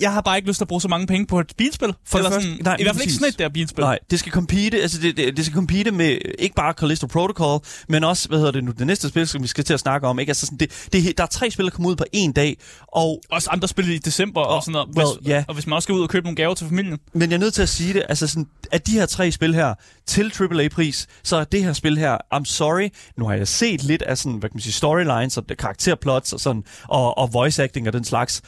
[0.00, 1.94] jeg har bare ikke lyst til at bruge så mange penge på et bilspil.
[2.06, 3.82] For Eller sådan, nej, I hvert fald ikke sådan et der bilspil.
[3.84, 7.60] Nej, det skal compete, altså det, det, det skal compete med ikke bare Callisto Protocol,
[7.88, 10.06] men også, hvad hedder det nu, det næste spil, som vi skal til at snakke
[10.06, 10.30] om, ikke?
[10.30, 12.56] Altså sådan, det, det, der er tre spil, der kommer ud på en dag,
[12.88, 14.88] og Også andre spil i december og, Og- sådan noget.
[14.96, 15.44] well, Hvis, ja.
[15.48, 16.98] Og hvis man også skal ud og købe nogle gaver til familien.
[17.14, 19.54] Men jeg er nødt til at sige det, altså sådan, at de her tre spil
[19.54, 19.74] her
[20.06, 24.02] til AAA-pris, så er det her spil her, I'm sorry, nu har jeg set lidt
[24.02, 27.86] af sådan, hvad kan man sige, storylines og karakterplots og sådan, og, og voice acting
[27.86, 28.42] og den slags.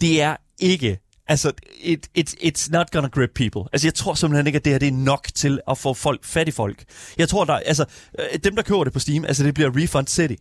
[0.00, 3.70] Det er ikke, altså, it, it, it's not gonna grip people.
[3.72, 6.24] Altså, jeg tror simpelthen ikke, at det her det er nok til at få folk,
[6.24, 6.84] fattige folk.
[7.18, 7.84] Jeg tror, der, altså,
[8.18, 10.34] øh, dem der køber det på Steam, altså, det bliver Refund City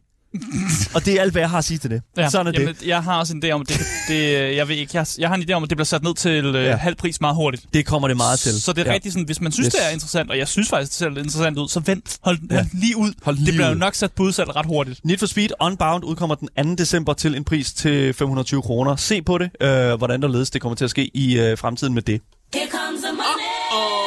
[0.95, 2.01] og det er alt, hvad jeg har at sige til det.
[2.17, 2.59] Ja, Sådan er det.
[2.59, 5.35] jamen, Jeg har også en idé om, det, det, jeg, ved ikke, jeg, jeg har
[5.35, 6.75] en idé om, at det bliver sat ned til øh, Ja.
[6.75, 7.65] halv pris meget hurtigt.
[7.73, 8.61] Det kommer det meget til.
[8.61, 8.93] Så det er Ja.
[8.93, 9.73] rigtigt sådan, hvis man synes, Yes.
[9.73, 12.37] det er interessant, og jeg synes faktisk, det ser lidt interessant ud, så vent, hold,
[12.51, 12.55] Ja.
[12.55, 13.13] hold lige ud.
[13.23, 13.73] Hold det lige bliver ud.
[13.73, 14.99] jo nok sat på udsalg ret hurtigt.
[15.05, 16.75] Need for Speed Unbound udkommer den 2.
[16.75, 18.95] december til en pris til 520 kroner.
[18.95, 21.93] Se på det, øh, hvordan der ledes det kommer til at ske i øh, fremtiden
[21.93, 22.21] med det.
[22.53, 23.51] Here comes the money.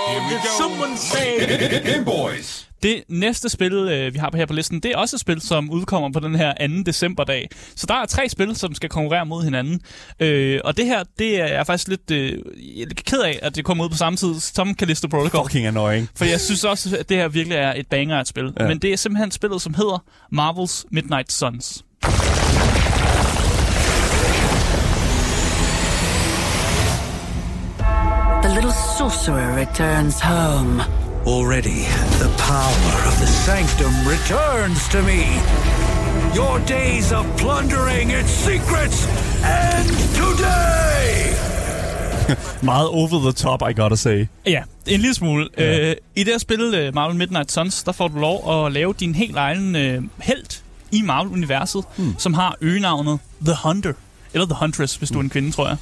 [0.09, 0.63] Here we go.
[0.63, 2.68] Someone say Game Boys.
[2.83, 5.41] Det næste spil, øh, vi har på her på listen, det er også et spil,
[5.41, 6.83] som udkommer på den her 2.
[6.83, 7.49] decemberdag.
[7.77, 9.81] Så der er tre spil, som skal konkurrere mod hinanden.
[10.21, 12.39] Øh, og det her, det er jeg faktisk lidt, øh,
[12.81, 15.45] er ked af, at det kommer ud på samme tid som Callisto Protocol.
[15.45, 16.09] Fucking annoying.
[16.17, 18.53] For jeg synes også, at det her virkelig er et banger et spil.
[18.61, 18.69] Ja.
[18.69, 21.85] Men det er simpelthen spillet, som hedder Marvel's Midnight Suns.
[28.43, 31.08] The little sorcerer returns home.
[31.27, 31.81] Already,
[32.19, 35.23] the power of the sanctum returns to me.
[36.35, 39.07] Your days of plundering its secrets
[39.45, 41.35] end today!
[42.63, 44.27] Meget over the top, I gotta say.
[44.47, 45.49] Ja, en lille smule.
[45.59, 45.91] Ja.
[45.91, 48.95] Øh, I det her spil, uh, Marvel Midnight Suns, der får du lov at lave
[49.01, 52.15] din helt egen uh, held i Marvel-universet, mm.
[52.19, 53.93] som har øgenavnet The Hunter.
[54.35, 55.77] Eller The Huntress, hvis du er en kvinde, tror jeg.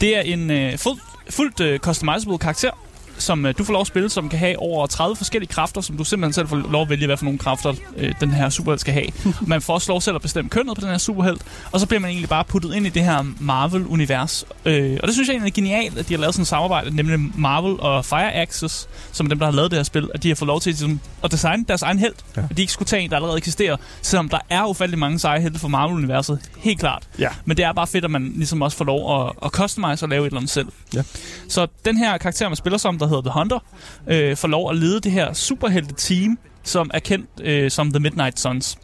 [0.00, 2.70] Det er en uh, fuldt, fuldt uh, customizable karakter,
[3.18, 5.96] som øh, du får lov at spille, som kan have over 30 forskellige kræfter, som
[5.96, 8.80] du simpelthen selv får lov at vælge, hvad for nogle kræfter øh, den her superhelt
[8.80, 9.06] skal have.
[9.46, 12.00] man får også lov selv at bestemme kønnet på den her superhelt, og så bliver
[12.00, 14.44] man egentlig bare puttet ind i det her Marvel-univers.
[14.64, 16.96] Øh, og det synes jeg egentlig er genialt, at de har lavet sådan et samarbejde,
[16.96, 20.22] nemlig Marvel og Fire Access, som er dem, der har lavet det her spil, at
[20.22, 22.14] de har fået lov til ligesom, at designe deres egen held.
[22.36, 22.42] Ja.
[22.50, 25.40] At de ikke skulle tage en, der allerede eksisterer, selvom der er ufattelig mange seje
[25.40, 27.02] helte for Marvel-universet, helt klart.
[27.18, 27.28] Ja.
[27.44, 30.08] Men det er bare fedt, at man ligesom også får lov at, at customize og
[30.08, 30.68] lave et eller andet selv.
[30.94, 31.02] Ja.
[31.48, 33.58] Så den her karakter, man spiller som, der hedder The Hunter,
[34.06, 38.40] øh, får lov at lede det her superhelte-team, som er kendt øh, som The Midnight
[38.40, 38.78] Suns.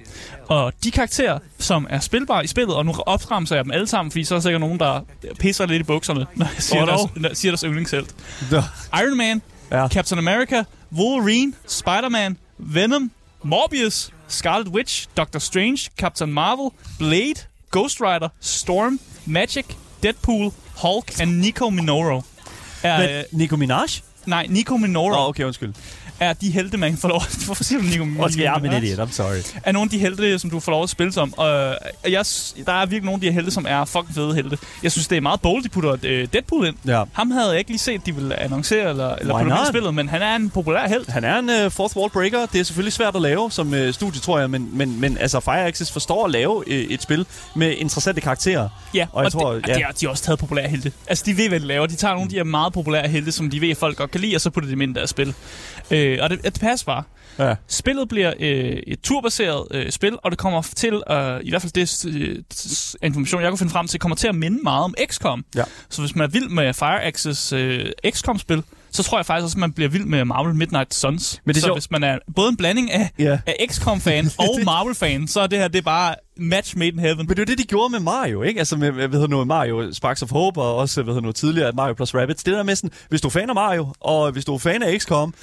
[0.48, 4.10] Og de karakterer, som er spilbare i spillet, og nu optramser jeg dem alle sammen,
[4.12, 5.00] fordi så er der sikkert nogen, der
[5.40, 7.10] pisser lidt i bukserne, når jeg siger, deres, dog.
[7.16, 8.14] når jeg siger deres yndlingshelt.
[9.02, 9.88] Iron Man, Ja.
[9.88, 13.10] Captain America, Wolverine, Spider-Man, Venom,
[13.42, 17.34] Morbius, Scarlet Witch, Doctor Strange, Captain Marvel, Blade,
[17.70, 19.64] Ghost Rider, Storm, Magic,
[20.02, 22.22] Deadpool, Hulk og Nico Minoru.
[22.82, 23.86] Er, Men, Nico Minaj?
[24.26, 25.74] Nej, Nico Minoru Nå, okay, undskyld
[26.22, 28.24] er de helte, man får lov Hvorfor siger du Nico Minoru?
[28.24, 29.08] Undskyld, jeg er en idiot.
[29.08, 29.60] I'm sorry.
[29.64, 31.34] er nogle af de helte, som du får lov at spille som.
[31.36, 31.76] Og
[32.08, 34.58] jeg, s- der er virkelig nogle af de helte, som er fucking fede helte.
[34.82, 36.76] Jeg synes, det er meget bold, de putter øh, Deadpool ind.
[36.86, 37.02] Ja.
[37.12, 40.08] Ham havde jeg ikke lige set, de ville annoncere eller, eller putte med spillet, men
[40.08, 41.08] han er en populær helt.
[41.10, 42.46] Han er en uh, fourth wall breaker.
[42.46, 45.40] Det er selvfølgelig svært at lave som uh, studie, tror jeg, men, men, men altså
[45.40, 48.68] Fire Access forstår at lave uh, et spil med interessante karakterer.
[48.94, 49.72] Ja, Og jeg tror, det, ja.
[49.80, 50.92] er, de har også taget populære helte.
[51.06, 51.86] Altså, de ved, hvad de laver.
[51.86, 54.10] De tager nogle af de her meget populære helte, som de ved, at folk godt
[54.10, 55.34] kan lide, og så putter de dem ind i deres spil.
[55.90, 57.02] Øh, og det, det passer bare.
[57.38, 57.54] Ja.
[57.68, 61.72] Spillet bliver øh, et turbaseret øh, spil, og det kommer til, øh, i hvert fald
[61.72, 62.36] det øh,
[63.02, 65.44] information, jeg kunne finde frem til, kommer til at minde meget om XCOM.
[65.56, 65.62] Ja.
[65.90, 69.54] Så hvis man er vild med Fire Access øh, XCOM-spil, så tror jeg faktisk også,
[69.56, 71.40] at man bliver vild med Marvel Midnight Suns.
[71.44, 71.76] Men det er så sjovt.
[71.78, 73.38] hvis man er både en blanding af, Ja.
[73.46, 77.18] af XCOM-fan og Marvel-fan, så er det her det er bare match made in heaven.
[77.18, 78.58] Men det er jo det, de gjorde med Mario, ikke?
[78.58, 81.72] Altså med, hvad hedder nu, Mario Sparks of Hope, og også, hvad hedder nu, tidligere
[81.72, 82.44] Mario plus Rabbids.
[82.44, 84.82] Det der med sådan, hvis du er fan af Mario, og hvis du er fan
[84.82, 85.34] af XCOM,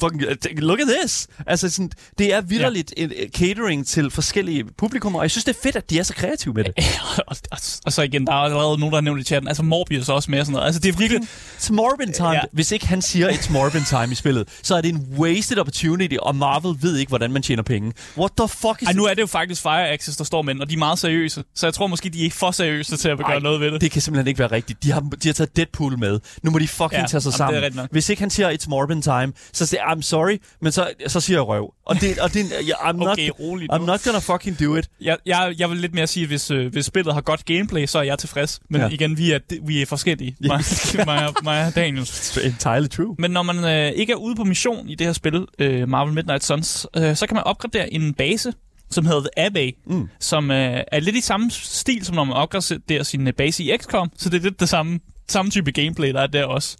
[0.00, 0.22] fucking,
[0.58, 1.26] look at this!
[1.46, 3.02] Altså sådan, det er vidderligt ja.
[3.02, 6.14] en catering til forskellige publikummer, og jeg synes, det er fedt, at de er så
[6.14, 6.74] kreative med det.
[7.26, 9.62] og, og, og så igen, der er allerede nogen, der har nævnt i chatten, altså
[9.62, 10.66] Morbius er også med og sådan noget.
[10.66, 11.28] Altså, det er virkelig...
[11.58, 12.28] It's Morbin time.
[12.28, 12.40] Ja.
[12.52, 16.16] Hvis ikke han siger, it's Morbin time i spillet, så er det en wasted opportunity,
[16.22, 17.92] og Marvel ved ikke, hvordan man tjener penge.
[18.18, 20.54] What the fuck is Ej, nu er det jo faktisk Fire Access, der står med
[20.54, 21.44] den, og de er meget seriøse.
[21.54, 23.80] Så jeg tror måske, de er for seriøse til at gøre Ej, noget ved det.
[23.80, 24.82] Det kan simpelthen ikke være rigtigt.
[24.82, 26.20] De har, de har taget Deadpool med.
[26.42, 27.88] Nu må de fucking Ja, tage sig jamen, sammen.
[27.90, 31.20] Hvis ikke han siger, it's Morbin time, så siger jeg, I'm sorry, men så, så
[31.20, 31.74] siger jeg røv.
[31.86, 33.72] Og det, og det, jeg, I'm, not, Okay, rolig.
[33.72, 34.88] I'm not gonna fucking do it.
[35.00, 37.86] Jeg, jeg, jeg vil lidt mere sige, at hvis, øh, hvis spillet har godt gameplay,
[37.86, 38.60] så er jeg tilfreds.
[38.70, 38.88] Men ja.
[38.88, 40.36] Igen, vi er, vi er forskellige.
[40.40, 40.60] Mig,
[41.06, 42.02] mig, og- mig og Daniel.
[42.10, 43.14] It's entirely true.
[43.18, 46.14] Men når man øh, ikke er ude på mission i det her spil, øh, Marvel
[46.14, 48.52] Midnight Suns, øh, så kan man opgradere en base,
[48.90, 50.08] som hedder The Abbey, mm.
[50.20, 53.76] som øh, er lidt i samme stil, som når man opgraderer sin øh, base i
[53.76, 54.10] XCOM.
[54.16, 56.76] Så det er lidt det samme, samme type gameplay, der er der også.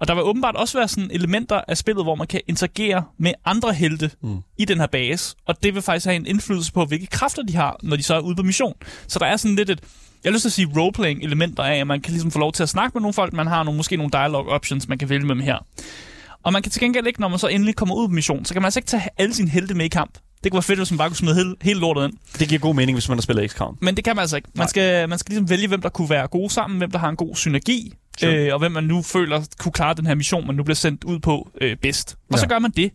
[0.00, 3.32] Og der vil åbenbart også være sådan elementer af spillet, hvor man kan interagere med
[3.44, 4.38] andre helte mm.
[4.58, 5.36] i den her base.
[5.46, 8.14] Og det vil faktisk have en indflydelse på, hvilke kræfter de har, når de så
[8.14, 8.74] er ude på mission.
[9.06, 9.80] Så der er sådan lidt et
[10.24, 12.52] jeg har lyst til at sige roleplaying elementer af, at man kan ligesom få lov
[12.52, 15.08] til at snakke med nogle folk, man har nogle, måske nogle dialogue options, man kan
[15.08, 15.58] vælge med dem her.
[16.42, 18.54] Og man kan til gengæld ikke, når man så endelig kommer ud på mission, så
[18.54, 20.18] kan man altså ikke tage alle sine helte med i kamp.
[20.44, 22.12] Det kunne være fedt, hvis man bare kunne smide hele, hele lortet ind.
[22.38, 23.78] Det giver god mening, hvis man har spillet XCOM.
[23.80, 24.48] Men det kan man altså ikke.
[24.54, 27.08] Man skal, man skal ligesom vælge, hvem der kunne være gode sammen, hvem der har
[27.08, 28.34] en god synergi, Sure.
[28.46, 31.04] øh, og hvem man nu føler kunne klare den her mission, man nu bliver sendt
[31.04, 32.16] ud på øh, bedst.
[32.32, 32.48] Og så Ja.
[32.48, 32.90] gør man det.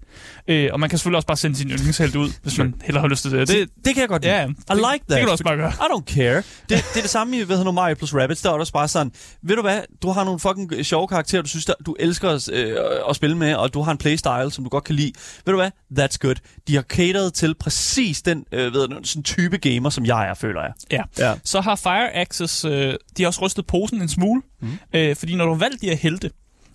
[0.47, 3.07] Øh, og man kan selvfølgelig også bare sende sin yndlingshelt ud, hvis man hellere har
[3.07, 3.47] lyst til det.
[3.47, 4.33] Det, det kan jeg godt lide.
[4.35, 4.99] ja, I det, like that.
[5.07, 5.69] Det kan du også bare gøre.
[5.71, 6.35] I don't care.
[6.35, 8.41] Det, det er det samme i, hvad hedder Mario plus Rabbids.
[8.41, 11.47] Der er også bare sådan, ved du hvad, du har nogle fucking sjove karakterer, du
[11.49, 12.75] synes, der, du elsker at, øh,
[13.09, 15.11] at spille med, og du har en playstyle, som du godt kan lide.
[15.45, 16.35] Ved du hvad, that's good.
[16.67, 20.33] De har cateret til præcis den øh, ved du, sådan type gamer, som jeg er,
[20.33, 20.71] føler jeg.
[20.91, 21.01] Ja.
[21.29, 21.33] Ja.
[21.43, 24.41] Så har Fire Access, øh, de har også rystet posen en smule.
[24.61, 24.67] Mm.
[24.93, 26.31] Øh, fordi når du har valgt de her helte,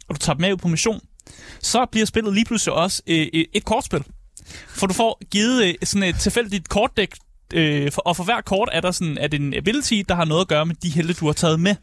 [0.09, 1.01] og du tager dem med ud på mission,
[1.61, 4.05] så bliver spillet lige pludselig også øh, et kortspil.
[4.68, 7.14] For du får givet øh, sådan et tilfældigt kortdæk,
[7.55, 10.25] øh, for, og for hver kort er der sådan, er det en ability, der har
[10.25, 11.75] noget at gøre med de helte, du har taget med.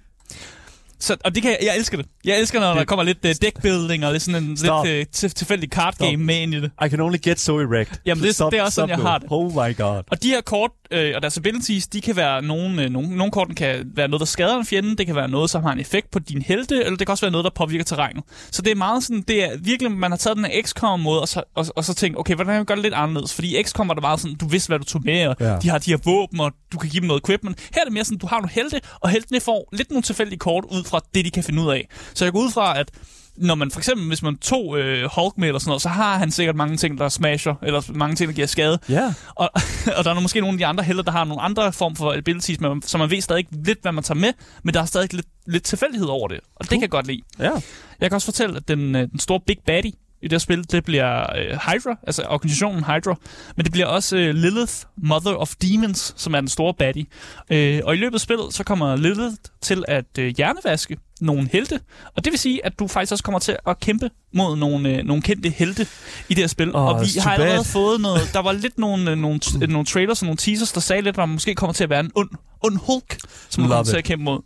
[1.00, 2.06] Så, og det kan jeg, jeg elsker det.
[2.26, 4.86] Jeg elsker, når det, der kommer lidt uh, deckbuilding og lidt sådan en Stop.
[4.86, 6.20] lidt uh, til, tilfældig card game Stop.
[6.20, 6.72] med ind i det.
[6.86, 8.02] I can only get so erect.
[8.06, 9.28] Jamen, det- det er også sådan, jeg har det.
[9.32, 10.04] Oh my god.
[10.12, 13.32] Og de her kort øh, og deres abilities, de kan være nogle, øh, nogle, nogle
[13.32, 15.80] korten kan være noget, der skader en fjende, det kan være noget, som har en
[15.80, 18.24] effekt på din helte, eller det kan også være noget, der påvirker terrænet.
[18.52, 21.28] Så det er meget sådan, det er virkelig, man har taget den her XCOM-måde, og
[21.28, 23.34] så, og, og så tænkt, okay, hvordan kan vi gøre det lidt anderledes?
[23.34, 25.36] Fordi XCOM var det meget sådan, du vidste, hvad du tog med, og.
[25.40, 25.58] Ja.
[25.62, 27.70] de har de her våben, og du kan give dem noget equipment.
[27.74, 30.40] Her er det mere sådan, du har nogle helte, og heltene får lidt nogle tilfældige
[30.40, 31.88] kort ud fra det, de kan finde ud af.
[32.14, 32.92] Så jeg går ud fra, at
[33.38, 36.18] når man for eksempel, hvis man tog øh, Hulk med eller sådan noget, så har
[36.18, 38.80] han sikkert mange ting, der smasher, eller mange ting, der giver skade.
[38.90, 39.14] Ja.
[39.36, 39.50] Og,
[39.98, 42.14] og der er måske nogle af de andre helte, der har nogle andre form for
[42.18, 45.14] abilities, men, så man ved stadig lidt, hvad man tager med, men der er stadig
[45.14, 46.40] lidt, lidt tilfældighed over det.
[46.56, 47.22] Og det kan jeg godt lide.
[47.40, 47.52] Ja.
[48.00, 50.72] Jeg kan også fortælle, at den, øh, den store Big Baddie i det her spil,
[50.72, 53.16] det bliver øh, Hydra, altså organisationen Hydra,
[53.56, 57.06] men det bliver også øh, Lilith, Mother of Demons, som er den store baddie.
[57.50, 61.80] Øh, og i løbet af spillet, så kommer Lilith til at øh, hjernevaske nogle helte,
[62.16, 65.04] og det vil sige, at du faktisk også kommer til at kæmpe mod nogle, øh,
[65.06, 65.88] nogle kendte helte
[66.30, 66.76] i det her spil.
[66.76, 67.64] Åh, og vi har allerede bad.
[67.64, 70.82] fået noget, der var lidt nogle, øh, nogle, t- nogle trailers og nogle teasers, der
[70.82, 72.30] sagde lidt, at man måske kommer til at være en ond,
[72.64, 73.18] ond Hulk,
[73.50, 73.98] som man Love kommer til it.
[73.98, 74.40] at kæmpe mod.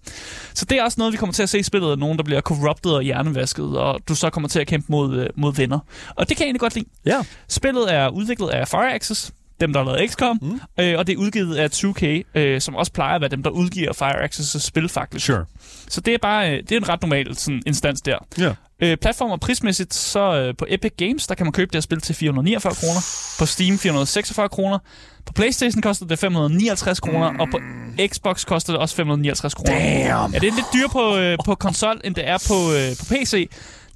[0.53, 2.23] Så det er også noget, vi kommer til at se i spillet, af nogen, der
[2.23, 5.79] bliver corrupted og hjernevasket, og du så kommer til at kæmpe mod, øh, mod venner.
[6.15, 6.85] Og det kan jeg egentlig godt lide.
[7.05, 7.21] Ja.
[7.49, 10.59] Spillet er udviklet af Fireaxis, dem der har lavet XCOM, mm.
[10.79, 12.05] øh, og det er udgivet af 2K,
[12.39, 15.25] øh, som også plejer at være dem, der udgiver Fireaxis' spil faktisk.
[15.25, 15.45] Sure.
[15.89, 18.17] Så det er bare øh, det er en ret normal sådan, instans der.
[18.37, 18.53] Ja.
[18.81, 21.81] Øh, platform og prismæssigt, så øh, på Epic Games, der kan man købe det her
[21.81, 22.99] spil til 449 kroner.
[23.39, 24.79] På Steam 446 kroner.
[25.25, 27.59] På Playstation koster det 559 kroner, og på
[28.07, 29.71] Xbox koster det også 559 kroner.
[29.71, 30.33] Damn.
[30.33, 33.05] Ja, det er lidt dyrere på, øh, på konsol, end det er på, øh, på
[33.05, 33.49] PC.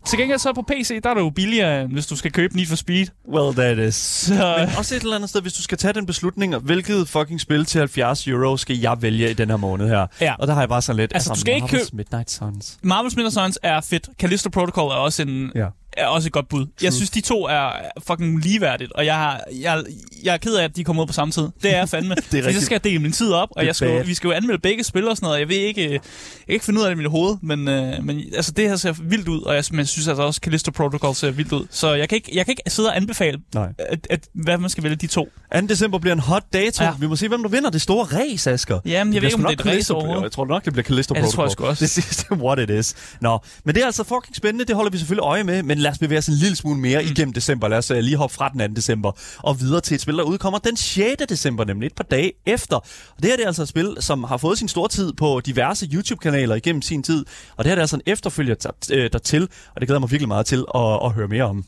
[0.05, 2.67] Til gengæld så på PC, der er det jo billigere, hvis du skal købe Need
[2.67, 3.05] for Speed.
[3.33, 3.95] Well, that is.
[3.95, 7.41] Så, Men også et eller andet sted, hvis du skal tage den beslutning, hvilket fucking
[7.41, 10.07] spil til 70 euro skal jeg vælge i den her måned her.
[10.21, 10.33] Ja.
[10.39, 11.11] Og der har jeg bare sådan lidt...
[11.15, 12.77] Altså, du skal ikke Marvel's købe- Midnight Suns.
[12.85, 14.09] Marvel's Midnight Suns er fedt.
[14.19, 15.67] Callisto Protocol er også en, Ja.
[15.99, 16.59] Er også et godt bud.
[16.65, 16.69] True.
[16.81, 17.71] Jeg synes, de to er
[18.07, 19.83] fucking ligeværdigt, og jeg, har, jeg,
[20.23, 21.47] jeg er ked af, at de kommer ud på samme tid.
[21.63, 22.15] Det er jeg fandme.
[22.15, 22.65] det er Fordi så rigtigt.
[22.65, 24.05] skal jeg dele min tid op, og jeg skal, bad.
[24.05, 25.39] vi skal jo anmelde begge spil og sådan noget.
[25.39, 25.99] Jeg ved ikke, jeg kan
[26.47, 28.93] ikke finde ud af det i mit hoved, men, øh, men altså, det her ser
[29.03, 31.67] vildt ud, og jeg, men jeg synes altså også, Callisto Protocol ser vildt ud.
[31.71, 33.69] Så jeg kan ikke, jeg kan ikke sidde og anbefale, Nej.
[33.79, 35.29] at, at, hvad man skal vælge de to.
[35.55, 35.61] 2.
[35.69, 36.83] december bliver en hot dato.
[36.83, 36.91] Ja.
[36.99, 38.79] Vi må se, hvem der vinder det store race, Asger.
[38.85, 40.23] Jamen, jeg ved ikke, om det er et race overhovedet.
[40.23, 41.69] Jeg tror nok, det bliver Callisto Ja, det tror jeg Protocol.
[41.69, 41.85] også.
[41.85, 42.95] Det er what it is.
[43.21, 44.65] Nå, men det er altså fucking spændende.
[44.65, 45.63] Det holder vi selvfølgelig øje med.
[45.63, 47.07] Men lad os bevæge os en lille smule mere mm.
[47.07, 47.67] igennem december.
[47.67, 48.67] Lad os uh, lige hoppe fra den 2.
[48.75, 51.15] december og videre til et spil, der udkommer den 6.
[51.29, 52.75] december, nemlig et par dage efter.
[52.75, 55.41] Og det her det er altså et spil, som har fået sin store tid på
[55.45, 57.25] diverse YouTube-kanaler igennem sin tid.
[57.57, 59.41] Og det her det er altså en efterfølger der, øh, dertil,
[59.75, 61.65] og det glæder jeg mig virkelig meget til at, at høre mere om.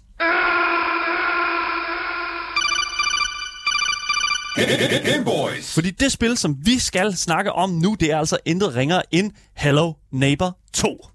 [5.26, 5.74] Boys.
[5.74, 9.32] Fordi det spil, som vi skal snakke om nu, det er altså intet ringere end
[9.56, 11.08] Hello Neighbor 2.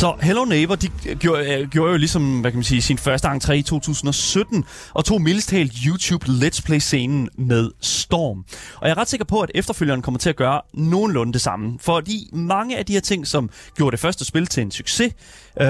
[0.00, 3.28] Så Hello Neighbor, de gjorde, øh, gjorde jo ligesom, hvad kan man sige, sin første
[3.28, 8.44] entré i 2017, og tog mildest talt YouTube Let's Play-scenen med Storm.
[8.76, 11.78] Og jeg er ret sikker på, at efterfølgeren kommer til at gøre nogenlunde det samme.
[11.80, 15.12] Fordi mange af de her ting, som gjorde det første spil til en succes,
[15.60, 15.66] øh,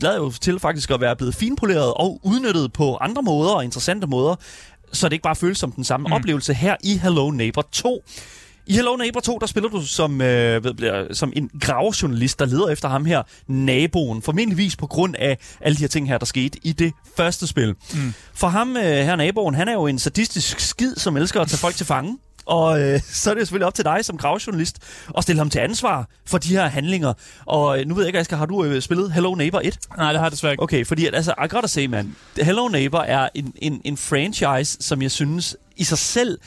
[0.00, 4.06] lader jo til faktisk at være blevet finpoleret og udnyttet på andre måder og interessante
[4.06, 4.36] måder,
[4.92, 6.12] så det ikke bare føles som den samme mm.
[6.12, 8.02] oplevelse her i Hello Neighbor 2.
[8.66, 12.44] I Hello Neighbor 2, der spiller du som, øh, ved, bliver- som en gravejournalist, der
[12.46, 14.22] leder efter ham her, naboen.
[14.22, 17.74] Formentligvis på grund af alle de her ting her, der skete i det første spil.
[17.94, 18.14] Mm.
[18.34, 21.58] For ham, øh, her naboen, han er jo en sadistisk skid, som elsker at tage
[21.58, 22.18] folk til fange.
[22.46, 24.76] Og øh, så er det jo selvfølgelig op til dig som gravejournalist
[25.18, 27.12] at stille ham til ansvar for de her handlinger.
[27.46, 29.78] Og øh, nu ved jeg ikke, Asger, har du øh, spillet Hello Neighbor 1?
[29.96, 30.62] Nej, det har jeg desværre ikke.
[30.62, 34.76] Okay, fordi at, altså, I gotta say, man, Hello Neighbor er en, en, en franchise,
[34.80, 36.38] som jeg synes i sig selv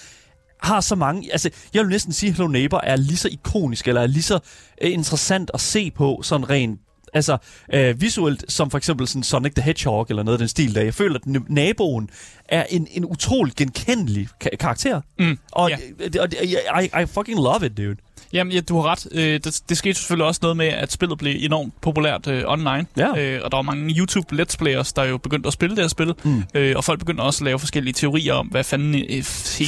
[0.63, 1.31] har så mange...
[1.31, 4.23] Altså, jeg vil næsten sige, at Hello Neighbor er lige så ikonisk, eller er lige
[4.23, 4.39] så
[4.81, 6.79] øh, interessant at se på, sådan rent
[7.13, 7.37] Altså
[7.73, 10.81] øh, visuelt, som for eksempel sådan Sonic the Hedgehog eller noget af den stil der.
[10.81, 12.09] Jeg føler, at naboen
[12.49, 15.01] er en, en utrolig genkendelig ka- karakter.
[15.19, 15.77] Mm, Og, ja.
[15.99, 17.95] øh, det- og det- I, I fucking love it, dude.
[18.33, 19.07] Jamen, ja, du har ret.
[19.11, 22.85] Øh, det, det skete selvfølgelig også noget med, at spillet blev enormt populært øh, online.
[22.97, 23.17] Ja.
[23.17, 25.89] Øh, og der var mange YouTube Let's Players, der jo begyndte at spille det her
[25.89, 26.13] spil.
[26.23, 26.43] Mm.
[26.53, 29.23] Øh, og folk begyndte også at lave forskellige teorier om, hvad fanden øh,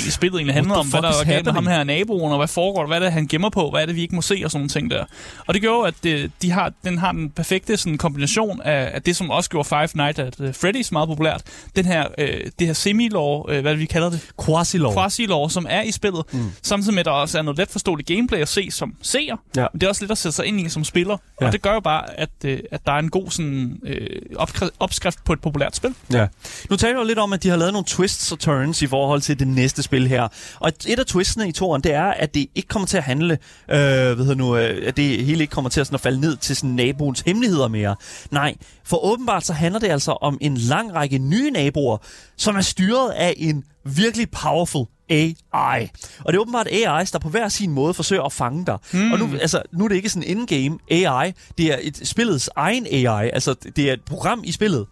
[0.09, 0.87] spillet egentlig handler om.
[0.87, 2.87] Hvad der var galt med ham her naboen, og hvad foregår der?
[2.87, 3.69] Hvad er det, han gemmer på?
[3.69, 4.41] Hvad er det, vi ikke må se?
[4.45, 5.05] Og sådan nogle ting der.
[5.47, 9.01] Og det gjorde, at det, de har, den har den perfekte sådan, kombination af, af
[9.01, 11.41] det, som også gjorde Five Nights at uh, Freddy's meget populært.
[11.75, 12.27] Den her, øh,
[12.59, 14.29] det her semi-lore, øh, hvad er det, vi kalder det?
[14.45, 14.93] Quasi-lov.
[14.93, 16.21] quasi-lore, som er i spillet.
[16.31, 16.51] Mm.
[16.63, 19.35] Samtidig med, at der også er noget let forståeligt gameplay at se som seer.
[19.55, 19.65] Ja.
[19.73, 21.17] Men det er også lidt at sætte sig ind i som spiller.
[21.41, 21.45] Ja.
[21.45, 24.69] Og det gør jo bare, at, øh, at der er en god sådan, øh, opskri-
[24.79, 25.95] opskrift på et populært spil.
[26.13, 26.27] Ja.
[26.69, 28.87] Nu taler jeg jo lidt om, at de har lavet nogle twists og turns i
[28.87, 30.27] forhold til det næste spil her.
[30.59, 33.37] Og et af twistene i toren, det er, at det ikke kommer til at handle,
[33.69, 36.37] øh, hedder nu, øh, at det hele ikke kommer til at, sådan at falde ned
[36.37, 37.95] til sådan naboens hemmeligheder mere.
[38.31, 41.97] Nej, for åbenbart så handler det altså om en lang række nye naboer,
[42.37, 45.89] som er styret af en virkelig powerful AI.
[46.19, 48.77] Og det er åbenbart AI's, der på hver sin måde forsøger at fange dig.
[48.93, 49.11] Mm.
[49.11, 52.85] Og nu, altså, nu er det ikke sådan in-game AI, det er et spillets egen
[52.85, 54.85] AI, altså det er et program i spillet,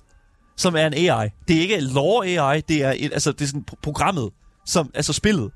[0.58, 1.30] som er en AI.
[1.48, 4.30] Det er ikke lore AI, det er, et, altså, det er sådan pro- programmet,
[4.66, 5.52] som, altså spillet,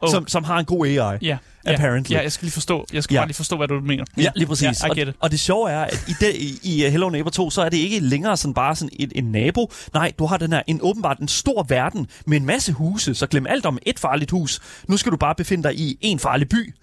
[0.00, 0.10] Oh.
[0.10, 1.18] som, som har en god AI.
[1.22, 2.14] Ja, Apparently.
[2.14, 2.86] Ja, jeg skal lige forstå.
[2.92, 3.20] Jeg skal Ja.
[3.20, 4.04] bare lige forstå, hvad du mener.
[4.16, 4.82] Ja, lige præcis.
[4.82, 5.08] Ja, og, it.
[5.20, 7.68] og det sjove er, at i, det, i, i uh, Hello Neighbor 2, så er
[7.68, 9.72] det ikke længere sådan bare sådan en, en nabo.
[9.94, 13.26] Nej, du har den her en åbenbart en stor verden med en masse huse, så
[13.26, 14.60] glem alt om et farligt hus.
[14.88, 16.74] Nu skal du bare befinde dig i en farlig by.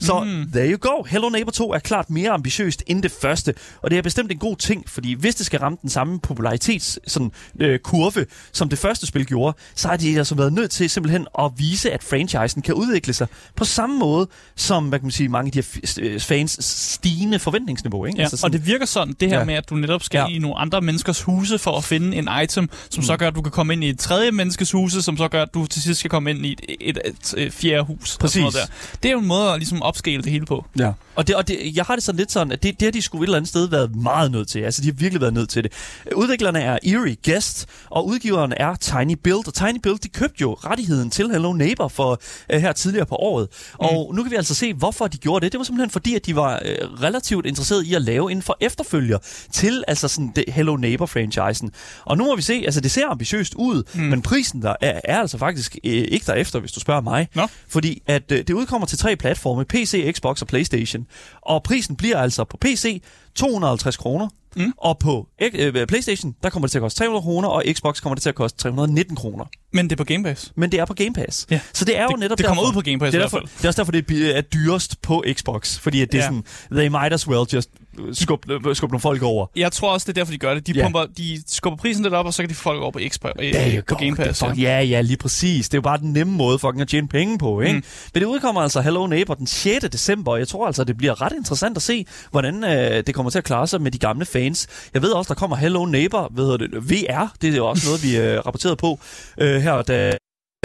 [0.00, 0.50] Så mm.
[0.52, 1.02] there you go.
[1.02, 4.38] Hello Neighbor 2 er klart mere ambitiøst end det første, og det er bestemt en
[4.38, 8.78] god ting, fordi hvis det skal ramme den samme popularitets sådan, øh, kurve, som det
[8.78, 12.62] første spil gjorde, så har de altså været nødt til simpelthen at vise, at franchisen
[12.62, 16.12] kan udvikle sig på samme måde, som hvad kan man sige, mange af de her
[16.14, 18.04] øh, fans stigende forventningsniveau.
[18.04, 18.16] Ikke?
[18.18, 19.44] Ja, Altså og sådan- det virker sådan, det her Ja.
[19.44, 20.26] med, at du netop skal Ja.
[20.26, 23.06] i nogle andre menneskers huse for at finde en item, som mm.
[23.06, 25.42] så gør, at du kan komme ind i et tredje menneskes huse, som så gør,
[25.42, 28.16] at du til sidst skal komme ind i et, et, et, et fjerde hus.
[28.20, 28.68] og sådan noget Præcis.
[28.92, 28.98] Der.
[29.02, 30.66] Det er jo en måde at ligesom opscale det hele på.
[30.78, 30.92] Ja.
[31.14, 33.02] Og, det, og det, jeg har det sådan lidt sådan, at det, det har de
[33.02, 34.60] skulle et eller andet sted været meget nødt til.
[34.60, 35.72] Altså, de har virkelig været nødt til det.
[36.14, 39.46] Udviklerne er Eerie Guest, og udgiveren er Tiny Build.
[39.46, 42.20] Og Tiny Build, de købte jo rettigheden til Hello Neighbor for
[42.54, 43.48] uh, her tidligere på året.
[43.74, 45.52] Og nu kan vi altså se, hvorfor de gjorde det.
[45.52, 48.56] Det var simpelthen fordi, at de var uh, relativt interesseret i at lave en for
[48.60, 49.18] efterfølger
[49.52, 51.70] til altså sådan det Hello Neighbor-franchisen.
[52.04, 54.00] Og nu må vi se, altså det ser ambitiøst ud, mm.
[54.00, 57.28] men prisen der er, er altså faktisk uh, ikke derefter, hvis du spørger mig.
[57.34, 57.48] Nå.
[57.68, 61.06] Fordi at øh, det udkommer til tre platforme, PC, Xbox og Playstation.
[61.42, 63.02] Og prisen bliver altså på PC
[63.34, 64.72] 250 kroner, mm.
[64.76, 68.14] og på øh, Playstation, der kommer det til at koste 300 kroner, og Xbox kommer
[68.14, 69.44] det til at koste 319 kroner.
[69.72, 70.52] Men det er på Game Pass.
[70.56, 71.46] Men det er på Game Pass.
[71.50, 71.60] Ja.
[71.72, 73.20] Så det er jo Det- netop det kommer derfor, ud på Game Pass det er,
[73.20, 73.58] i derfor, hvert fald.
[73.58, 75.78] det er også derfor, det er er dyrest på Xbox.
[75.78, 76.28] Fordi at det er Ja.
[76.28, 77.70] sådan, they might as well just
[78.12, 79.46] skubbe øh, skub nogle folk over.
[79.56, 80.66] Jeg tror også, det er derfor, de gør det.
[80.66, 80.82] De, Ja.
[80.82, 83.32] pumper, de skubber prisen lidt op, og så kan de få folk over på, Xbox,
[83.42, 83.54] øh,
[83.88, 83.94] på.
[83.94, 84.38] Game Pass.
[84.44, 85.68] Fuck, ja, ja, lige præcis.
[85.68, 87.72] Det er jo bare den nemme måde fucking at tjene penge på, ikke?
[87.74, 87.84] Mm.
[88.14, 89.84] Men det udkommer altså Hello Neighbor den 6.
[89.92, 93.30] december, og jeg tror altså, det bliver ret interessant at se, hvordan øh, det kommer
[93.30, 94.66] til at klare sig med de gamle fans.
[94.94, 97.86] Jeg ved også, der kommer Hello Neighbor, hvad hedder det, VR, det er jo også
[97.88, 99.00] noget, vi øh, rapporterede på
[99.38, 100.18] øh, head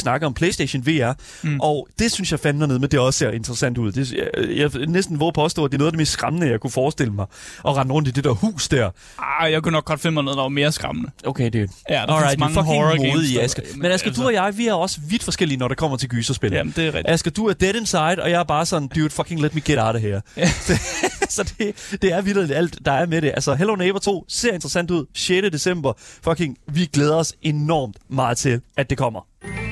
[0.04, 1.12] snakker om PlayStation VR,
[1.44, 1.60] mm.
[1.60, 3.92] Og det synes jeg fandme ned, men det også ser interessant ud.
[3.92, 6.60] Det, jeg, jeg næsten våger påstå, at det er noget af det mest skræmmende, jeg
[6.60, 7.26] kunne forestille mig,
[7.68, 8.90] at rende rundt i det der hus der.
[9.20, 11.12] Ah, jeg kunne nok godt finde mig noget, der var mere skræmmende.
[11.26, 13.30] Okay, det Ja, der Alright, findes mange horror games.
[13.34, 13.64] der- Asger.
[13.78, 16.52] Men Asger, du og jeg, vi er også vidt forskellige, når det kommer til gyserspil.
[16.54, 17.10] Jamen, det er rigtigt.
[17.10, 19.80] Asger, du er dead inside, og jeg er bare sådan, dude, fucking let me get
[19.80, 20.22] out of here.
[20.38, 20.48] Ja.
[21.30, 23.32] så det, det er vildt alt, der er med det.
[23.34, 25.06] Altså, Hello Neighbor 2 ser interessant ud.
[25.14, 25.48] 6.
[25.52, 25.94] december.
[25.98, 29.63] Fucking, vi glæder os enormt meget til, at det kommer.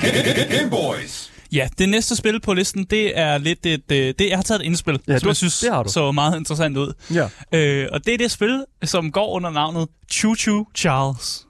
[0.00, 1.30] Game Boys.
[1.52, 3.82] Ja, det næste spil på listen, det er lidt et...
[3.92, 5.82] øh, Det, jeg har taget et indspil, Ja, ja, du- som jeg synes det har
[5.82, 5.88] du.
[5.90, 6.92] så meget interessant ud.
[7.14, 7.28] Ja.
[7.58, 11.46] Øh, og det er det spil, som går under navnet Choo Choo Charles.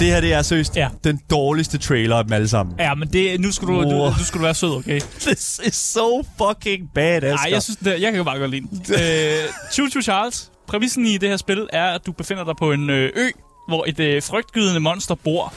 [0.00, 0.88] Det her, det er seriøst Ja.
[1.04, 2.74] den dårligste trailer af dem alle sammen.
[2.78, 3.82] Ja, men det, nu, skal du, Wow.
[3.82, 5.00] du, nu skal du være sød, okay?
[5.26, 7.20] This is so fucking bad.
[7.20, 8.80] Nej, jeg synes, det, jeg kan jo bare godt lide den.
[8.94, 12.72] øh, Choo Choo Charles, præmissen i det her spil er, at du befinder dig på
[12.72, 13.28] en øh, ø,
[13.68, 15.54] hvor et øh, frygtgydende monster bor.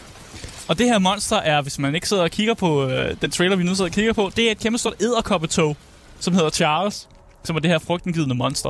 [0.67, 3.55] Og det her monster er, hvis man ikke sidder og kigger på øh, den trailer,
[3.55, 5.77] vi nu sidder og kigger på, det er et kæmpe stort æderkoppetog,
[6.19, 7.09] som hedder Charles,
[7.43, 8.69] som er det her frygtindgydende monster.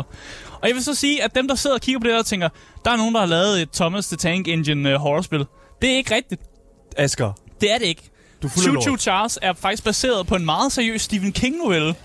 [0.62, 2.50] Og jeg vil så sige, at dem, der sidder og kigger på det her, tænker,
[2.86, 5.46] der er nogen, der har lavet et Thomas the Tank Engine øh, horrorspil.
[5.84, 6.41] Det er ikke rigtigt.
[6.98, 8.02] Asger, Det er det ikke.
[8.41, 8.82] du Choo.
[8.82, 11.96] Choo Charles er faktisk baseret på en meget seriøs Stephen King-novelle,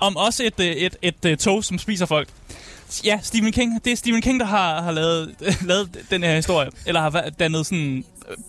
[0.00, 2.28] om også et, øh, et, et, et, tog, som spiser folk.
[3.04, 3.84] Ja, Stephen King.
[3.84, 5.34] Det er Stephen King, der har, har lavet,
[5.66, 6.70] lavet den her historie.
[6.86, 8.04] Eller har dannet sådan øh,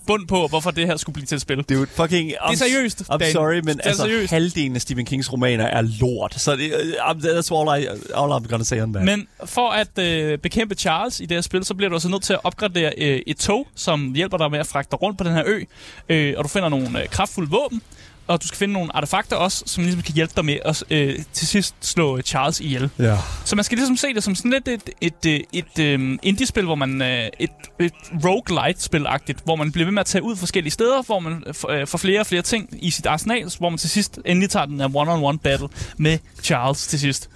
[0.08, 1.58] bund på, hvorfor det her skulle blive til et spil.
[1.58, 2.32] Det er jo fucking...
[2.32, 3.32] I'm, Det er seriøst, I'm Dan.
[3.32, 4.32] sorry, men Det er altså, seriøst.
[4.32, 6.34] halvdelen af Stephen Kings romaner er lort.
[6.42, 9.06] Så det, uh, that's all, I, all I'm gonna say on that.
[9.06, 12.24] Men for at øh, bekæmpe Charles i det her spil, så bliver du altså nødt
[12.24, 15.34] til at opgradere øh, et tog, som hjælper dig med at fragte rundt på den
[15.34, 15.64] her ø.
[16.10, 17.82] Øh, og du finder nogle øh, kraftfulde våben,
[18.28, 21.20] og du skal finde nogle artefakter også, som ligesom kan hjælpe dig med at øh,
[21.34, 22.90] til sidst slå øh, Charles ihjel.
[23.00, 23.18] Ja.
[23.46, 26.66] Så man skal ligesom se det som sådan lidt et, et, et, et um, indie-spil,
[26.66, 30.72] hvor man øh, et, et roguelite-spil-agtigt, hvor man bliver ved med at tage ud forskellige
[30.72, 33.70] steder, hvor man øh, får- øh, får flere og flere ting i sit arsenal, hvor
[33.70, 37.30] man til sidst endelig tager den her one-on-one battle med Charles til sidst.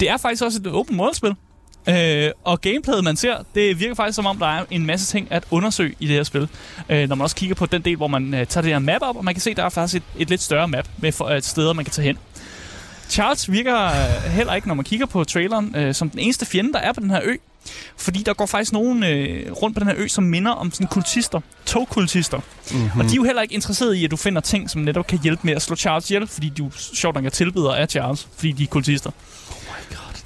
[0.00, 1.34] Det er faktisk også et open world-spil.
[1.88, 5.26] Øh, og gameplayet, man ser, det virker faktisk som om, der er en masse ting
[5.30, 6.48] at undersøge i det her spil.
[6.88, 9.02] Øh, når man også kigger på den del, hvor man øh, tager det her map
[9.02, 11.24] op, og man kan se, der er faktisk et, et lidt større map med for,
[11.24, 12.18] øh, steder, man kan tage hen.
[13.10, 16.72] Charles virker øh, heller ikke, når man kigger på traileren, øh, som den eneste fjende,
[16.72, 17.36] der er på den her ø.
[17.96, 20.86] Fordi der går faktisk nogen øh, rundt på den her ø, som minder om sådan
[20.86, 21.40] kultister.
[21.66, 22.40] Togkultister.
[22.72, 23.00] Mm-hmm.
[23.00, 25.18] Og de er jo heller ikke interesseret i, at du finder ting, som netop kan
[25.22, 28.52] hjælpe med at slå Charles ihjel, fordi du sjovt nok er tilbeder af Charles, fordi
[28.52, 29.10] de er kultister.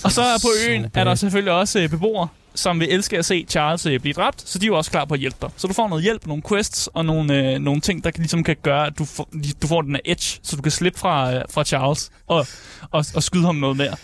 [0.05, 3.47] Og så på øen er der selvfølgelig også øh, beboere, som vil elske at se
[3.49, 5.51] Charles øh, blive dræbt, så de er jo også klar på at hjælpe dig.
[5.57, 8.45] Så du får noget hjælp, nogle quests og nogle, øh, nogle ting, der kan, ligesom
[8.45, 9.29] kan gøre, at du får,
[9.63, 12.47] du får den her edge, så du kan slippe fra, øh, fra Charles og,
[12.91, 13.97] og, og skyde ham noget mere.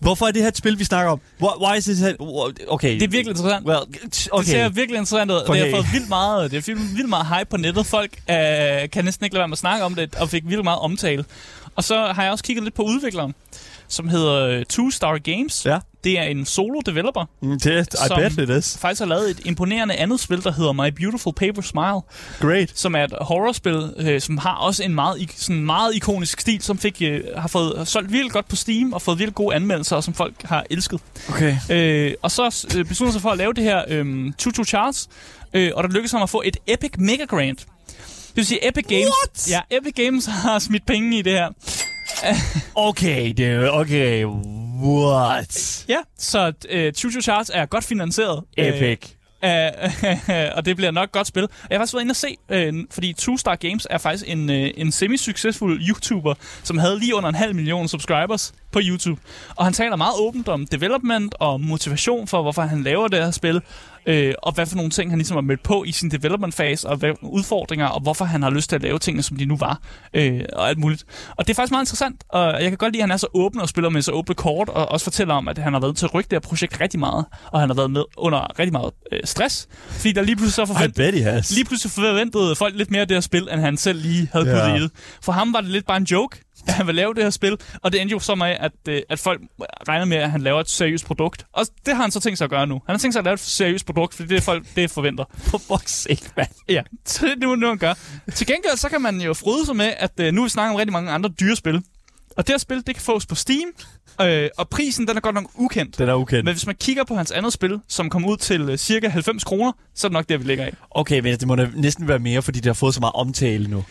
[0.00, 1.20] Hvorfor er det her et spil, vi snakker om?
[1.42, 1.98] Why, is this...
[2.68, 2.94] Okay.
[2.94, 3.66] Det er virkelig interessant.
[3.66, 3.78] Well,
[4.30, 4.38] okay.
[4.38, 5.36] Det ser virkelig interessant ud.
[5.48, 5.60] Okay.
[5.60, 7.86] Det har fået vildt meget, det har fået vildt meget hype på nettet.
[7.86, 8.36] Folk øh,
[8.92, 11.24] kan næsten ikke lade være med at snakke om det, og fik vildt meget omtale.
[11.76, 13.34] Og så har jeg også kigget lidt på udvikleren,
[13.92, 15.66] som hedder øh, Two Star Games.
[15.66, 15.78] Ja.
[16.04, 18.78] Det er en solo-developer, Mm, Det, I bet it is.
[18.78, 22.00] faktisk har lavet et imponerende andet spil, der hedder My Beautiful Paper Smile,
[22.40, 22.72] Great.
[22.74, 26.78] som er et horrorspil, øh, som har også en meget, sådan meget ikonisk stil, som
[26.78, 29.96] fik, øh, har fået har solgt virkelig godt på Steam og fået virkelig gode anmeldelser,
[29.96, 31.00] og som folk har elsket.
[31.28, 31.56] Okay.
[31.70, 35.08] Øh, og så øh, besluttede sig for at lave det her øh, Tutu Charles,
[35.54, 37.58] øh, og der lykkedes ham at få et Epic Mega Grant.
[37.58, 39.50] Det vil sige, Epic Games, What?
[39.70, 41.48] ja, Epic Games har smidt penge i det her.
[42.74, 43.72] Okay, dude.
[43.72, 44.24] Okay.
[44.82, 45.84] What?
[45.88, 48.44] Ja, så øh, Tutu Charles er godt finansieret.
[48.56, 48.98] Epic.
[49.44, 51.48] Øh, og det bliver nok godt spil.
[51.70, 54.50] Jeg har faktisk været inde og se, øh, fordi Two Star Games er faktisk en,
[54.50, 59.20] øh, en semi-succesfuld YouTuber, som havde lige under en halv million subscribers på YouTube.
[59.56, 63.30] Og han taler meget åbent om development og motivation for, hvorfor han laver det her
[63.30, 63.60] spil,
[64.06, 66.88] øh, og hvad for nogle ting han ligesom har mødt på i sin development phase,
[66.88, 69.56] og hvad udfordringer, og hvorfor han har lyst til at lave tingene, som de nu
[69.56, 69.80] var,
[70.14, 71.04] øh, og alt muligt.
[71.36, 73.26] Og det er faktisk meget interessant, og jeg kan godt lide, at han er så
[73.34, 75.96] åben og spiller med så åbne kort, og også fortæller om, at han har været
[75.96, 78.72] til at rykke det her projekt rigtig meget, og han har været med under rigtig
[78.72, 80.96] meget øh, stress, fordi der lige pludselig så forvent,
[81.54, 84.44] lige pludselig forventede folk lidt mere af det her spil, end han selv lige havde
[84.44, 84.74] puttet Ja.
[84.76, 84.90] i det.
[85.22, 87.58] For ham var det lidt bare en joke, at han ville lave det her spil,
[87.82, 89.40] og det endte jo så med, at, øh, at folk
[89.88, 91.46] regner med, at han laver et seriøst produkt.
[91.52, 92.74] Og det har han så tænkt sig at gøre nu.
[92.74, 95.24] Han har tænkt sig at lave et seriøst produkt, fordi det er folk, det forventer.
[95.50, 96.46] For fuck's sake, man.
[96.68, 97.94] Ja, så det er nu, han gør.
[98.34, 100.76] Til gengæld, så kan man jo fryde sig med, at øh, nu vi snakker om
[100.76, 101.82] rigtig mange andre dyre spil.
[102.36, 103.68] Og det her spil, det kan fås på Steam,
[104.20, 105.98] øh, og prisen, den er godt nok ukendt.
[105.98, 106.44] Den er ukendt.
[106.44, 109.44] Men hvis man kigger på hans andet spil, som kom ud til øh, cirka 90
[109.44, 110.72] kroner, så er det nok der, vi ligger af.
[110.90, 113.84] Okay, men det må næsten være mere, fordi det har fået så meget omtale nu.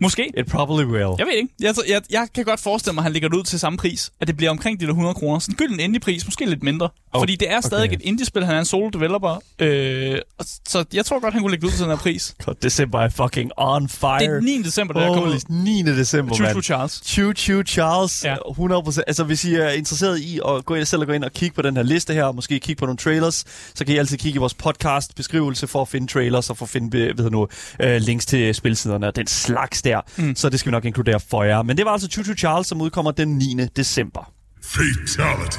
[0.00, 0.32] Måske.
[0.38, 1.10] It probably will.
[1.18, 1.48] Jeg ved ikke.
[1.60, 4.10] Jeg, jeg, jeg kan godt forestille mig, at han lægger det ud til samme pris.
[4.20, 5.38] At det bliver omkring de der 100 kroner.
[5.38, 6.88] Sådan en gylden indie-pris, måske lidt mindre.
[7.12, 7.94] Oh, Fordi det er stadig okay.
[7.96, 8.44] et indie-spil.
[8.44, 9.42] Han er en solo-developer.
[9.58, 12.34] Øh, og- så jeg tror godt, han kunne lægge det ud til den her pris.
[12.44, 14.18] God, December er fucking on fire.
[14.18, 14.62] Det er 9.
[14.62, 15.40] december, det her kommer Holy ud.
[15.64, 15.82] 9.
[15.82, 16.62] december, Choo Choo.
[16.62, 17.02] Charles.
[17.04, 18.30] Choo Choo Charles, Ja.
[18.30, 18.36] ja.
[18.36, 19.00] 100%.
[19.06, 21.54] Altså, hvis I er interesseret i at gå ind, selv at gå ind og kigge
[21.54, 24.18] på den her liste her, og måske kigge på nogle trailers, så kan I altid
[24.18, 27.48] kigge i vores podcast-beskrivelse for at finde trailers og for at finde ved nu,
[27.80, 30.00] øh, links til spilsiderne og den slags der.
[30.16, 30.36] Mm.
[30.36, 31.62] Så det skal vi nok inkludere for jer.
[31.62, 33.56] Men det var altså Choo Choo Charles, som udkommer den 9.
[33.76, 34.32] december.
[34.62, 35.58] Fatality.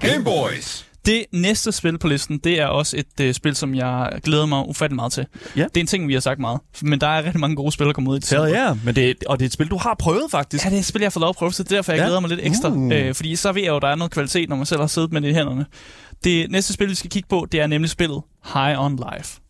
[0.00, 0.86] Game Boys.
[1.06, 4.68] Det næste spil på listen, det er også et øh, spil, som jeg glæder mig
[4.68, 5.26] ufattelig meget til.
[5.56, 5.62] Ja.
[5.62, 6.60] Det er en ting, vi har sagt meget.
[6.82, 8.64] Men der er rigtig mange gode spil, der kommer ud i Hell december.
[8.66, 8.84] yeah.
[8.84, 10.64] Men det, og det er et spil, du har prøvet faktisk.
[10.64, 11.92] Ja, det er et spil, jeg har fået lov at prøve, så det er derfor,
[11.92, 12.04] jeg Ja.
[12.04, 12.68] glæder mig lidt ekstra.
[12.70, 12.90] Uh.
[12.92, 14.86] Øh, fordi så ved jeg jo, at der er noget kvalitet, når man selv har
[14.86, 15.66] siddet med det i hænderne.
[16.24, 18.22] Det næste spil, vi skal kigge på, det er nemlig spillet
[18.54, 19.40] High on Life.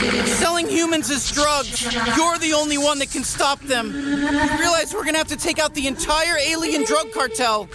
[0.00, 1.82] Selling humans as drugs.
[2.16, 3.92] You're the only one that can stop them.
[3.92, 7.68] You realize we're gonna have to take out the entire alien drug cartel.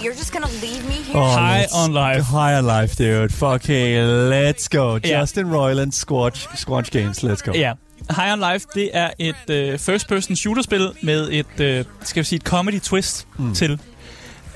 [0.00, 1.16] You're just gonna leave me here?
[1.16, 2.22] Oh, High let's- on life.
[2.22, 3.32] High on life, dude.
[3.32, 4.98] Fuck Fucking let's go.
[5.04, 5.20] Ja.
[5.20, 7.22] Justin Roiland, Squatch, Squatch Games.
[7.22, 7.52] Let's go.
[7.52, 7.74] Ja.
[8.10, 12.36] High on Life, det er et øh, first-person shooter-spil med et, øh, skal vi sige,
[12.36, 13.54] et comedy twist mm.
[13.54, 13.80] til.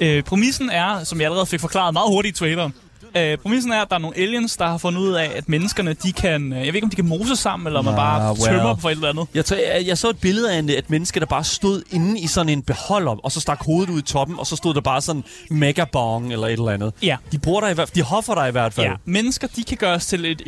[0.03, 2.75] Øh, præmissen er, som jeg allerede fik forklaret meget hurtigt i traileren,
[3.17, 5.93] øh, præmissen er, at der er nogle aliens, der har fundet ud af, at menneskerne,
[5.93, 8.33] de kan, øh, jeg ved ikke, om de kan mose sammen, eller om man bare
[8.33, 8.57] well.
[8.57, 9.27] tømmer for et eller andet.
[9.35, 12.21] Jeg, tror, jeg, jeg så et billede af en, et menneske, der bare stod inde
[12.21, 14.81] i sådan en beholder, og så stak hovedet ud i toppen, og så stod der
[14.81, 16.93] bare sådan mega bong eller et eller andet.
[17.03, 17.17] Ja.
[17.33, 18.87] De bruger dig i hvert de hoffer dig i hvert fald.
[18.87, 20.43] Ja, mennesker de kan gøres til et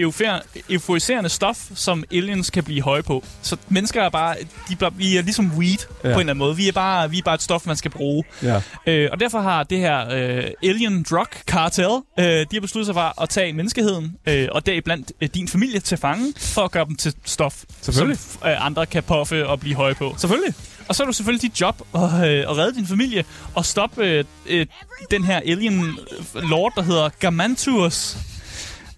[0.70, 3.24] euforiserende stof, som aliens kan blive høje på.
[3.42, 4.36] Så mennesker er bare,
[4.68, 5.84] de bliver, vi er ligesom weed ja.
[6.02, 6.56] på en eller anden måde.
[6.56, 8.24] Vi er, bare, vi er bare et stof, man skal bruge.
[8.42, 8.60] Ja.
[8.86, 12.94] Øh, og derfor har det her øh, Alien Drug Cartel, øh, de har besluttet sig
[12.94, 16.84] for at tage menneskeheden, øh, og deriblandt øh, din familie til fange, for at gøre
[16.84, 18.10] dem til stof, som
[18.50, 20.14] øh, andre kan puffe og blive høje på.
[20.18, 20.54] Selvfølgelig.
[20.88, 22.10] Og så er du selvfølgelig dit job at, øh,
[22.50, 23.24] at redde din familie
[23.54, 24.66] og stoppe øh, øh,
[25.10, 25.98] den her alien
[26.34, 28.16] lord, der hedder Garmantuous.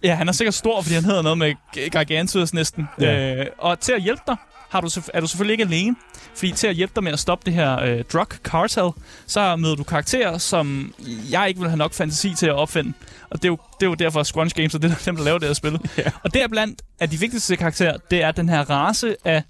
[0.02, 2.88] Ja, han er sikkert stor, fordi han hedder noget med G- Gargantuous næsten.
[3.00, 3.34] Ja.
[3.34, 4.36] Øh, og til at hjælpe dig,
[4.70, 5.96] har du, er du selvfølgelig ikke alene.
[6.36, 8.90] Fordi til at hjælpe dig med at stoppe det her øh, drug cartel,
[9.26, 10.94] så møder du karakterer, som
[11.30, 12.92] jeg ikke vil have nok fantasi til at opfinde.
[13.30, 15.16] Og det er jo, det er jo derfor, at Scrunch Games er det, der, dem,
[15.16, 15.78] der laver det her spil.
[15.98, 16.10] Ja.
[16.24, 19.42] Og deriblandt er de vigtigste karakterer, det er den her race af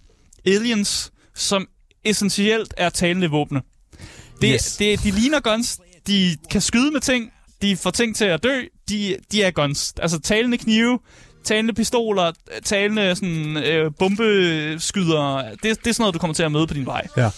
[0.46, 1.66] aliens, som
[2.04, 3.62] essentielt er talende våbne.
[4.40, 4.76] Det, Yes.
[4.76, 7.32] det, de ligner guns, de kan skyde med ting,
[7.62, 9.94] de får ting til at dø, de, de er guns.
[10.02, 10.98] Altså talende knive,
[11.46, 12.32] talende pistoler,
[12.64, 15.42] talende sådan, øh, bombeskyder.
[15.50, 17.06] Det, det er sådan noget, du kommer til at møde på din vej.
[17.16, 17.30] Ja.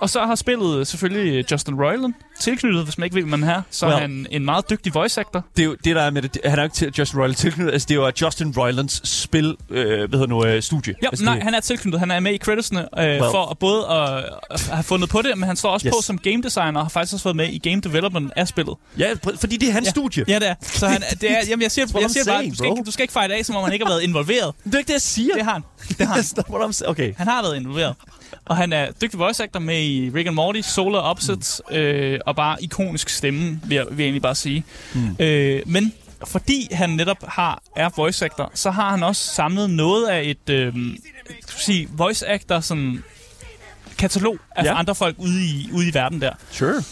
[0.00, 3.62] Og så har spillet selvfølgelig Justin Roiland tilknyttet, hvis man ikke ved, hvem han er.
[3.70, 4.00] Så er Well.
[4.00, 5.44] han en meget dygtig voice actor.
[5.56, 6.38] Det er jo det, der er med det.
[6.44, 7.72] Han er jo ikke til Justin Roiland tilknyttet.
[7.72, 10.94] Altså, det er jo Justin Roilands spil, øh, hvad hedder nu, øh, studie.
[11.02, 12.00] Ja, altså, nej, det, han er tilknyttet.
[12.00, 13.18] Han er med i creditsene øh, well.
[13.18, 15.94] for at både at, at have fundet på det, men han står også Yes.
[15.96, 18.74] på som game designer og har faktisk også været med i game development af spillet.
[18.98, 19.08] Ja,
[19.40, 19.90] fordi det er hans Ja.
[19.90, 20.24] studie.
[20.28, 20.54] Ja, det er.
[20.62, 23.02] Så han, det er, jamen, jeg siger, jeg siger bare, du skal, ikke, du skal
[23.02, 24.54] ikke fejre af, som om han ikke har været involveret.
[24.64, 25.34] Det er ikke det, jeg siger.
[25.34, 25.62] Det har han.
[25.98, 26.24] Det har han.
[26.88, 27.14] Okay.
[27.16, 27.94] Han har været involveret.
[28.44, 31.76] Og han er dygtig voice actor med i Rick and Morty, Solar Opposites, mm.
[31.76, 34.64] øh, og bare ikonisk stemme, vil jeg, vil jeg egentlig bare sige.
[34.94, 35.16] Mm.
[35.18, 35.92] Øh, men
[36.26, 40.50] fordi han netop har er voice actor, så har han også samlet noget af et
[40.50, 40.74] øh,
[41.56, 43.04] sige, voice actor sådan,
[43.98, 44.78] katalog af Ja.
[44.78, 46.32] andre folk ude i, ude i verden der.
[46.50, 46.82] Sure.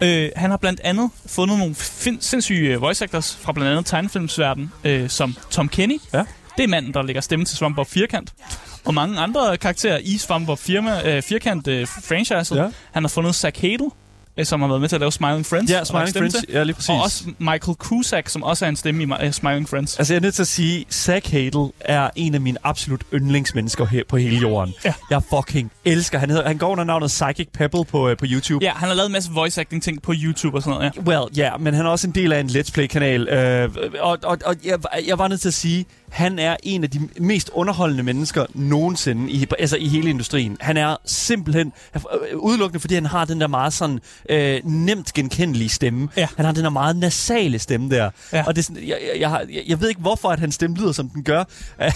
[0.00, 3.86] Øh, han har blandt andet fundet nogle fin- sindssyge øh, voice actors fra blandt andet
[3.86, 5.98] tegnefilmsverden, øh, som Tom Kenny.
[6.12, 6.24] Ja.
[6.56, 8.32] Det er manden, der lægger stemme til Svampbob Firkant.
[8.84, 12.54] Og mange andre karakterer i Svampbob firma, øh, Firkant øh, franchise.
[12.62, 12.68] Ja.
[12.92, 13.90] Han har fundet Zach Hadel, øh,
[14.46, 15.70] som har været med til at lave Smiling Friends.
[15.70, 16.34] Ja, Smiling Friends.
[16.34, 16.44] til.
[16.52, 16.88] Ja, lige præcis.
[16.88, 19.98] Og også Michael Cusack, som også er en stemme i uh, Smiling Friends.
[19.98, 23.84] Altså, jeg er nødt til at sige, Zach Hadel er en af mine absolut yndlingsmennesker
[23.86, 24.74] her på hele jorden.
[24.84, 24.94] Ja.
[25.10, 26.18] Jeg fucking elsker.
[26.18, 28.64] Han, hedder, han går under navnet Psychic Pebble på, øh, på YouTube.
[28.64, 31.00] Ja, han har lavet en masse voice acting ting på YouTube og sådan noget, ja.
[31.02, 33.28] Well, ja, yeah, men han er også en del af en Let's Play-kanal.
[33.28, 33.70] Øh,
[34.00, 37.08] og og, og jeg, jeg var nødt til at sige, han er en af de
[37.20, 40.56] mest underholdende mennesker nogensinde i, altså i hele industrien.
[40.60, 44.00] Han er simpelthen øh, udelukkende, fordi han har den der meget sådan
[44.30, 46.08] øh, nemt genkendelige stemme.
[46.16, 46.28] Ja.
[46.36, 48.10] Han har den der meget nasale stemme der.
[48.32, 48.44] Ja.
[48.46, 50.76] Og det er sådan, jeg, jeg, jeg, har- jeg, ved ikke, hvorfor at hans stemme
[50.76, 51.44] lyder, som den gør.
[51.78, 51.92] jeg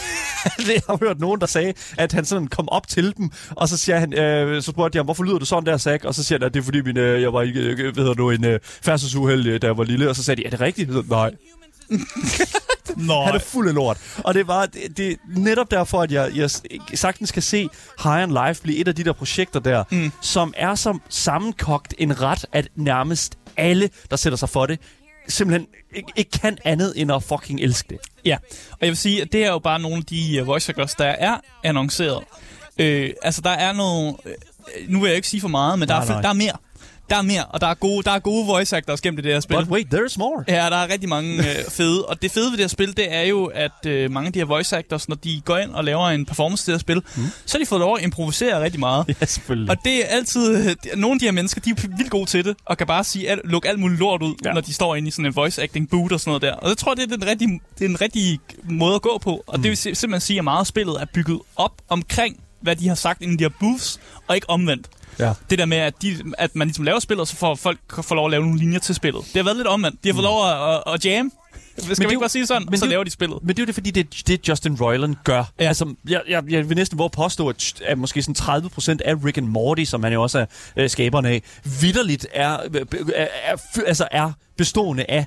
[0.88, 3.98] har hørt nogen, der sagde, at han sådan kom op til dem, og så siger
[3.98, 6.06] han, øh, så spurgte jeg ham, hvorfor lyder du sådan der, Zach?
[6.06, 8.14] Og så siger han, at det er fordi, min, øh, jeg var ikke, øh, hedder
[8.14, 10.08] du, en øh, færdselsuheld, øh, da jeg var lille.
[10.08, 10.88] Og så sagde de, er det rigtigt?
[10.88, 11.36] Jeg sagde,
[12.96, 13.24] Nej.
[13.24, 13.98] Han er fuld af lort.
[14.24, 16.50] Og det var det, det er netop derfor, at jeg, jeg
[16.94, 17.68] sagtens kan se
[18.02, 20.12] High on Life blive et af de der projekter der, mm.
[20.20, 24.80] som er som sammenkogt en ret, at nærmest alle, der sætter sig for det,
[25.28, 27.98] simpelthen ikke, ikke kan andet end at fucking elske det.
[28.24, 28.36] Ja,
[28.70, 30.94] og jeg vil sige, at det er jo bare nogle af de uh, voice actors,
[30.94, 32.24] der er annonceret.
[32.78, 34.14] Øh, altså, der er nogle...
[34.24, 34.32] Øh,
[34.88, 36.20] nu vil jeg ikke sige for meget, men der, Nej, er, nej.
[36.22, 36.56] der er mere.
[37.12, 39.40] Der er mere, og der er gode, der er gode voice actors gennem det her
[39.40, 39.56] spil.
[39.56, 40.44] But wait, there's more.
[40.48, 42.06] Ja, der er rigtig mange øh, fede.
[42.06, 44.38] Og det fede ved det her spil, det er jo, at øh, mange af de
[44.38, 47.02] her voice actors, når de går ind og laver en performance til det her spil,
[47.16, 47.22] mm.
[47.46, 49.04] så har de fået lov at improvisere rigtig meget.
[49.20, 49.70] Ja, selvfølgelig.
[49.70, 50.56] Og det er altid...
[50.56, 52.86] øh, det- Nogle af de her mennesker, de er vildt gode til det, og kan
[52.86, 54.52] bare sige, al, lukke alt muligt lort ud, Ja.
[54.52, 56.52] når de står inde i sådan en voice acting boot og sådan noget der.
[56.52, 59.44] Og jeg tror, det er den rigtige, det er en rigtig måde at gå på.
[59.46, 59.62] Og mm.
[59.62, 62.88] det vil si- simpelthen sige, at meget af spillet er bygget op omkring, hvad de
[62.88, 64.86] har sagt inden de her booths, og ikke omvendt.
[65.18, 65.32] Ja.
[65.50, 68.24] Det der med, at, de, at man ligesom laver spillet, så får folk får lov
[68.24, 69.24] at lave nogle linjer til spillet.
[69.24, 70.04] Det har været lidt omvendt.
[70.04, 71.32] De har fået lov at, at, at jam.
[71.78, 72.66] Skal det vi ikke bare sige sådan?
[72.70, 73.38] men så det er laver de spillet.
[73.42, 75.44] Men det er jo det, fordi det, det Justin Roiland gør.
[75.60, 75.68] Ja.
[75.68, 78.64] Altså, jeg, jeg, jeg vil næsten våge påstå, at, at måske sådan
[78.96, 80.46] 30% af Rick and Morty, som han jo også er
[80.76, 81.42] øh, skaberen af,
[81.80, 83.56] vidderligt er, øh, er, er,
[83.86, 85.26] altså er bestående af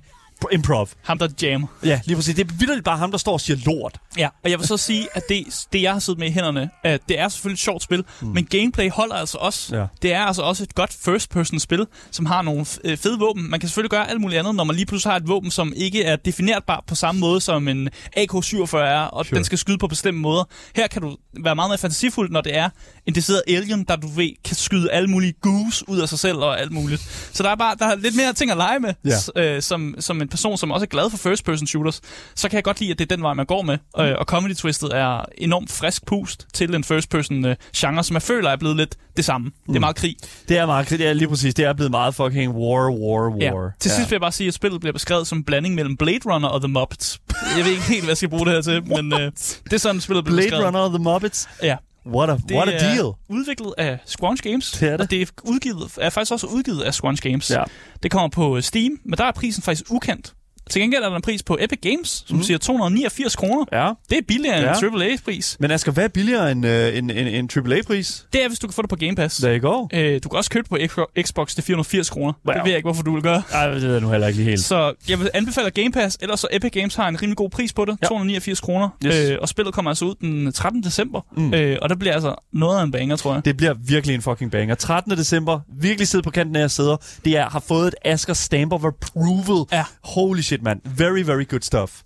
[0.51, 0.89] improv.
[1.01, 1.67] Ham, der jammer.
[1.83, 2.35] Ja, lige præcis.
[2.35, 3.97] Det er vidderligt bare ham, der står og siger lort.
[4.17, 6.69] Ja, og jeg vil så sige, at det, det jeg har siddet med i hænderne,
[6.83, 8.27] at det er selvfølgelig et sjovt spil, mm.
[8.27, 9.75] men gameplay holder altså også.
[9.77, 9.85] Ja.
[10.01, 13.49] Det er altså også et godt first-person spil, som har nogle øh, fede våben.
[13.49, 15.73] Man kan selvfølgelig gøre alt muligt andet, når man lige pludselig har et våben, som
[15.75, 19.35] ikke er definerbart på samme måde som en AK-47 er, og Sure.
[19.35, 20.43] den skal skyde på bestemte måder.
[20.75, 22.69] Her kan du være meget mere fantasifuld, når det er
[23.05, 26.37] en decideret alien, der du ved, kan skyde alle mulige goose ud af sig selv
[26.37, 27.29] og alt muligt.
[27.33, 28.93] Så der er bare der er lidt mere ting at lege med,
[29.35, 29.41] Ja.
[29.55, 32.01] øh, som, som en person, som også er glad for first-person shooters,
[32.35, 33.77] så kan jeg godt lide, at det er den vej, man går med.
[33.97, 34.03] Mm.
[34.03, 38.21] Øh, og Comedy Twisted er enormt frisk pust til en first-person øh, genre, som jeg
[38.21, 39.47] føler er blevet lidt det samme.
[39.47, 39.53] Mm.
[39.67, 40.15] Det er meget krig.
[40.49, 41.53] Det er meget, det er lige præcis.
[41.53, 43.71] Det er blevet meget fucking war, war, war.
[43.79, 46.19] Til sidst vil jeg bare sige, at spillet bliver beskrevet som en blanding mellem Blade
[46.25, 47.21] Runner og The Muppets.
[47.57, 49.31] Jeg ved ikke helt, hvad jeg skal bruge det her til, men øh,
[49.63, 50.65] det er sådan, spillet bliver Blade beskrevet.
[50.65, 51.49] Runner og The Muppets.
[51.63, 51.75] Ja.
[52.07, 53.11] What a, Det what a er deal.
[53.29, 55.01] udviklet af Squanch Games, Det er det.
[55.01, 57.51] og det er, udgivet, er faktisk også udgivet af Squanch Games.
[57.51, 57.63] Ja.
[58.03, 60.33] Det kommer på Steam, men der er prisen faktisk ukendt.
[60.69, 62.43] Til gengæld er der en pris på Epic Games, som mm.
[62.43, 63.65] siger 289 kroner.
[63.73, 63.91] Ja.
[64.09, 64.73] Det er billigere Ja.
[64.73, 65.57] end en AAA-pris.
[65.59, 68.25] Men Asger, hvad er billigere end øh, en, en, en AAA-pris?
[68.33, 69.37] Det er, hvis du kan få det på Game Pass.
[69.37, 69.87] There you go.
[69.93, 70.77] Øh, du kan også købe på
[71.19, 72.33] Xbox- til 480 kroner.
[72.45, 72.53] Wow.
[72.53, 73.43] Det ved jeg ikke, hvorfor du vil gøre.
[73.53, 74.61] Ej, det ved jeg nu heller ikke helt.
[74.63, 77.73] Så jeg vil anbefale Game Pass, ellers så Epic Games har en rimelig god pris
[77.73, 77.97] på det.
[78.01, 78.07] Ja.
[78.07, 78.89] 289 kroner.
[79.05, 79.15] Yes.
[79.15, 80.83] Øh, og spillet kommer altså ud den 13.
[80.83, 81.21] december.
[81.37, 81.53] Mm.
[81.53, 83.45] Øh, og der bliver altså noget af en banger, tror jeg.
[83.45, 84.75] Det bliver virkelig en fucking banger.
[84.75, 85.11] 13.
[85.11, 86.97] december, virkelig sidde på kanten af jeg sidder.
[87.25, 89.65] Det er, har fået et Asger stamp of approval.
[89.71, 89.83] Ja.
[90.03, 90.81] Holy shit, man.
[90.83, 92.01] Very, very good stuff.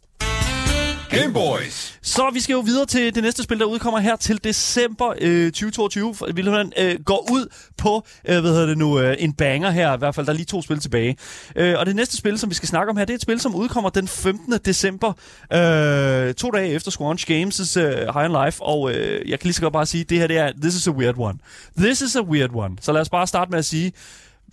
[1.10, 2.00] Game Boys.
[2.02, 5.52] Så vi skal jo videre til det næste spil, der udkommer her til december øh,
[5.52, 6.16] 2022.
[6.16, 6.42] For Vi
[6.78, 7.48] øh, går ud
[7.78, 9.94] på øh, hvad hedder det nu, øh, en banger her.
[9.94, 11.18] I hvert fald, der er lige to spil tilbage.
[11.56, 13.40] Øh, og det næste spil, som vi skal snakke om her, det er et spil,
[13.40, 14.54] som udkommer den 15.
[14.66, 15.14] december.
[15.54, 18.64] Øh, to dage efter Squanch Games' øh, High on Life.
[18.64, 20.88] Og øh, jeg kan lige så godt bare sige, det her det er, this is
[20.88, 21.38] a weird one.
[21.78, 22.78] This is a weird one.
[22.82, 23.92] Så lad os bare starte med at sige,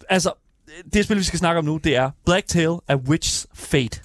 [0.09, 0.46] altså,
[0.93, 4.03] det spil, vi skal snakke om nu, det er Black Tail A Witch's Fate.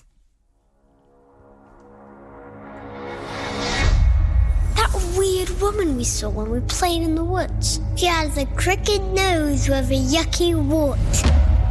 [4.76, 7.82] That weird woman we saw when we played in the woods.
[7.98, 10.98] She has a crooked nose with a yucky wart.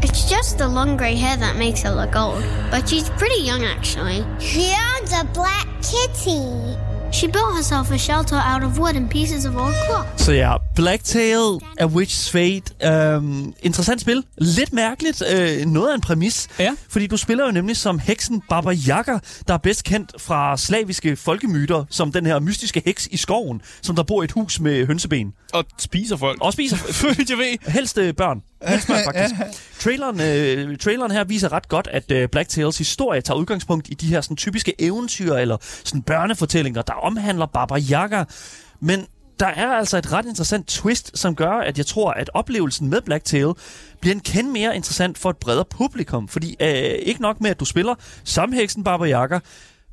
[0.02, 3.64] It's just the long grey hair that makes her look old, but she's pretty young
[3.64, 4.24] actually.
[4.38, 6.89] She owns a black kitty.
[7.12, 10.06] She built herself a shelter out of wood and pieces of old cloth.
[10.16, 12.86] Så ja, Blacktail A Witch's Fate.
[13.14, 14.24] Øhm, interessant spil.
[14.38, 15.22] Lidt mærkeligt.
[15.32, 16.48] Øh, noget af en præmis.
[16.58, 16.76] Ja.
[16.88, 21.16] Fordi du spiller jo nemlig som heksen Baba Yaga, der er bedst kendt fra slaviske
[21.16, 24.86] folkemyter, som den her mystiske heks i skoven, som der bor i et hus med
[24.86, 25.32] hønseben.
[25.52, 26.38] Og spiser folk.
[26.40, 26.76] Og spiser
[27.30, 27.70] jeg ved.
[27.72, 28.42] helst øh, børn.
[28.68, 29.34] Helst smart, faktisk.
[29.80, 33.94] traileren, øh, traileren her viser ret godt, at øh, Black Tails historie tager udgangspunkt i
[33.94, 38.24] de her sådan, typiske eventyr eller sådan børnefortællinger, der omhandler Baba Yaga.
[38.80, 39.06] Men
[39.40, 43.00] der er altså et ret interessant twist, som gør, at jeg tror, at oplevelsen med
[43.00, 43.52] Black Tail
[44.00, 46.28] bliver en kend mere interessant for et bredere publikum.
[46.28, 46.68] Fordi øh,
[47.02, 47.94] ikke nok med, at du spiller
[48.24, 49.38] som heksen Baba Yaga,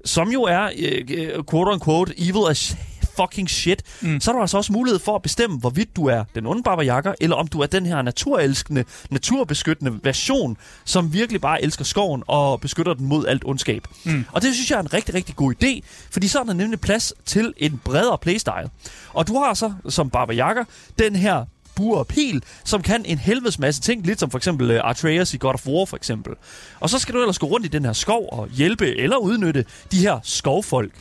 [0.05, 2.77] som jo er, øh, øh, quote unquote, evil as
[3.17, 4.19] fucking shit, mm.
[4.19, 6.83] så er der altså også mulighed for at bestemme, hvorvidt du er den onde Baba
[6.83, 12.23] Yaga, eller om du er den her naturelskende, naturbeskyttende version, som virkelig bare elsker skoven
[12.27, 13.87] og beskytter den mod alt ondskab.
[14.03, 14.25] Mm.
[14.31, 15.79] Og det synes jeg er en rigtig, rigtig god idé,
[16.11, 18.69] fordi så er der nemlig plads til en bredere playstyle.
[19.13, 20.63] Og du har så, som Baba Yaga,
[20.99, 21.45] den her
[21.77, 25.33] bur og pil, som kan en helvedes masse ting, lidt som for eksempel uh, Atreus
[25.33, 26.33] i God of War for eksempel.
[26.79, 29.65] Og så skal du ellers gå rundt i den her skov og hjælpe eller udnytte
[29.91, 30.91] de her skovfolk.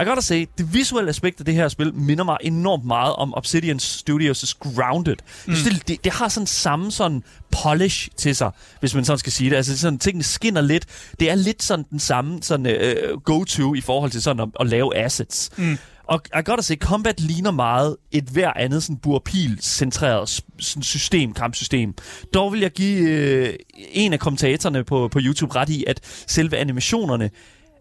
[0.00, 3.34] I gotta say, det visuelle aspekt af det her spil minder mig enormt meget om
[3.34, 5.16] Obsidian Studios' Grounded.
[5.46, 5.54] Mm.
[5.54, 7.22] Det, det, det har sådan samme sådan
[7.62, 9.56] polish til sig, hvis man sådan skal sige det.
[9.56, 10.86] Altså sådan, tingene skinner lidt.
[11.20, 14.66] Det er lidt sådan den samme sådan, uh, go-to i forhold til sådan at, at
[14.66, 15.50] lave assets.
[15.56, 15.78] Mm.
[16.04, 21.94] Og I gotta say, Combat ligner meget et hver andet sådan burpil-centreret sådan system, kampsystem.
[22.34, 23.54] Dog vil jeg give øh,
[23.92, 27.30] en af kommentatorerne på, på YouTube ret i, at selve animationerne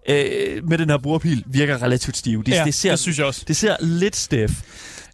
[0.10, 2.44] øh, med den her burpil virker relativt stive.
[2.44, 3.44] Det, Ja, det, ser, det synes jeg også.
[3.48, 4.54] Det ser lidt stiff.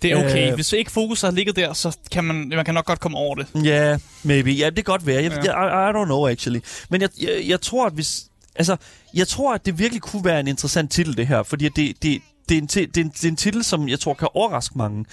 [0.01, 0.49] Det er okay.
[0.49, 3.17] Øh, Hvis ikke fokus har ligget der, så kan man, man kan nok godt komme
[3.17, 3.47] over det.
[3.55, 3.59] Ja,
[3.89, 4.51] yeah, maybe.
[4.51, 5.23] Ja, det kan godt være.
[5.23, 5.87] Jeg, Ja.
[5.87, 6.59] I, I don't know, actually.
[6.89, 8.23] Men jeg, jeg, jeg tror, at hvis...
[8.55, 8.77] Altså,
[9.13, 11.43] jeg tror, at det virkelig kunne være en interessant titel, det her.
[11.43, 13.99] Fordi det, det, det, er en, det, er en, det er en titel, som jeg
[13.99, 15.05] tror kan overraske mange.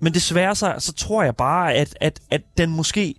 [0.00, 3.14] Men desværre så, så tror jeg bare, at, at, at den måske...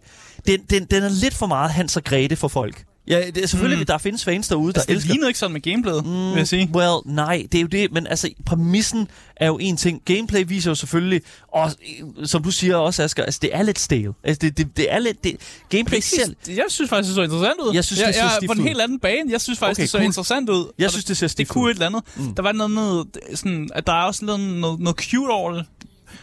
[0.47, 2.83] Den, den, den er lidt for meget Hans og Grete for folk.
[3.07, 3.85] Ja, det er selvfølgelig, Mm.
[3.85, 5.13] der findes fans derude, der Altså, det elsker...
[5.13, 6.11] ligner ikke sådan med gameplayet, mm.
[6.29, 6.69] vil jeg sige.
[6.75, 10.01] Well, nej, det er jo det, men altså, præmissen er jo en ting.
[10.05, 11.21] Gameplay viser jo selvfølgelig,
[11.53, 11.71] og
[12.19, 14.13] øh, som du siger også, Asger, altså, det er lidt stale.
[14.23, 15.23] Altså, det, det, det er lidt...
[15.23, 15.35] Det,
[15.69, 16.35] gameplay selv...
[16.47, 17.73] Jeg synes faktisk, det så interessant ud.
[17.73, 18.65] Jeg synes, jeg, det ser jeg, stift På en ud.
[18.67, 19.31] helt anden bane.
[19.31, 20.05] Jeg synes faktisk, Okay, det så cool.
[20.05, 20.71] interessant ud.
[20.79, 21.69] Jeg synes, det ser Det stift kunne ud.
[21.69, 22.03] et eller andet.
[22.15, 22.35] Mm.
[22.35, 25.65] Der var noget, noget sådan, at der er også noget, noget, noget cute over det.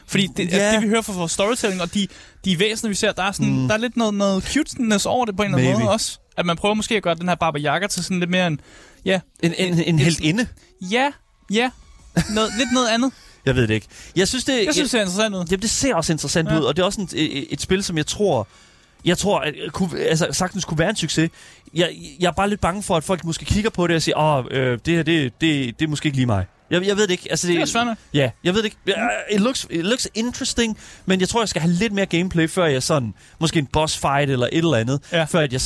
[0.06, 0.74] Fordi det, yeah.
[0.74, 2.06] det vi hører fra, fra storytelling, og de,
[2.44, 3.68] de væsener, vi ser, der er, sådan, mm.
[3.68, 6.18] der er lidt noget, noget cuteness over det på en eller anden måde også.
[6.40, 8.60] At man prøver måske at gøre den her Baba Yaga til sådan lidt mere en...
[9.04, 10.46] Ja, En, en, en helt inde.
[10.90, 11.10] ja,
[11.52, 11.70] ja.
[12.34, 13.12] Noget, lidt noget andet.
[13.46, 13.86] Jeg ved det ikke.
[14.16, 15.44] Jeg synes, det, Jeg synes, det er interessant ud.
[15.50, 16.58] Jamen, det ser også interessant Ja.
[16.58, 18.48] ud, og det er også en, et, et spil, som jeg tror,
[19.04, 21.30] jeg tror, at kunne, altså, sagtens kunne være en succes.
[21.74, 24.18] Jeg, jeg er bare lidt bange for, at folk måske kigger på det og siger,
[24.18, 26.46] åh, øh, det her, det, det, det er måske ikke lige mig.
[26.70, 27.26] Jeg, jeg ved det ikke.
[27.30, 27.96] Altså, det, Det er svært.
[28.14, 28.76] Ja, jeg ved det ikke.
[29.32, 32.64] It looks, it looks interesting, men jeg tror, jeg skal have lidt mere gameplay, før
[32.66, 35.24] jeg sådan, måske en boss fight eller et eller andet, Ja.
[35.24, 35.60] før at jeg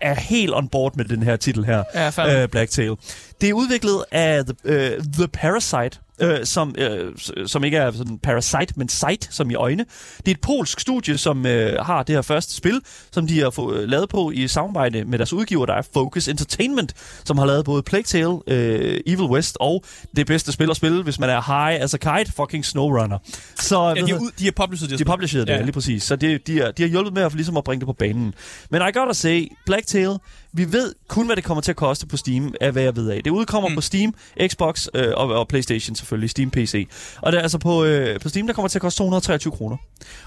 [0.00, 2.42] er helt on board med den her titel her, Ja, fair.
[2.44, 2.94] uh, Blacktail.
[3.40, 4.54] Det er udviklet af The,
[4.98, 7.12] uh, The Parasite, øh, som, øh,
[7.46, 9.84] som ikke er sådan parasite, men sight, som i øjne.
[10.18, 12.80] Det er et polsk studie, som øh, har det her første spil,
[13.12, 16.28] som de har fået øh, lavet på i samarbejde med deres udgiver, der er Focus
[16.28, 16.92] Entertainment,
[17.24, 19.84] som har lavet både Plague Tale, øh, Evil West og
[20.16, 23.18] det bedste spil at spille, hvis man er high as a kite, fucking SnowRunner.
[23.60, 24.98] Så, Ja, de, er de er published det.
[24.98, 25.60] de har published det, Ja.
[25.62, 26.02] lige præcis.
[26.02, 28.34] Så det, de, er, de har hjulpet med at, ligesom at bringe det på banen.
[28.70, 30.10] Men I gotta say, Blacktail,
[30.54, 33.10] vi ved kun, hvad det kommer til at koste på Steam, af hvad jeg ved
[33.10, 33.20] af.
[33.24, 33.74] Det udkommer Mm.
[33.74, 34.14] på Steam,
[34.46, 36.88] Xbox øh, og, og Playstation selvfølgelig, Steam PC.
[37.22, 39.76] Og det er altså på, øh, på Steam, der kommer til at koste 223 kroner.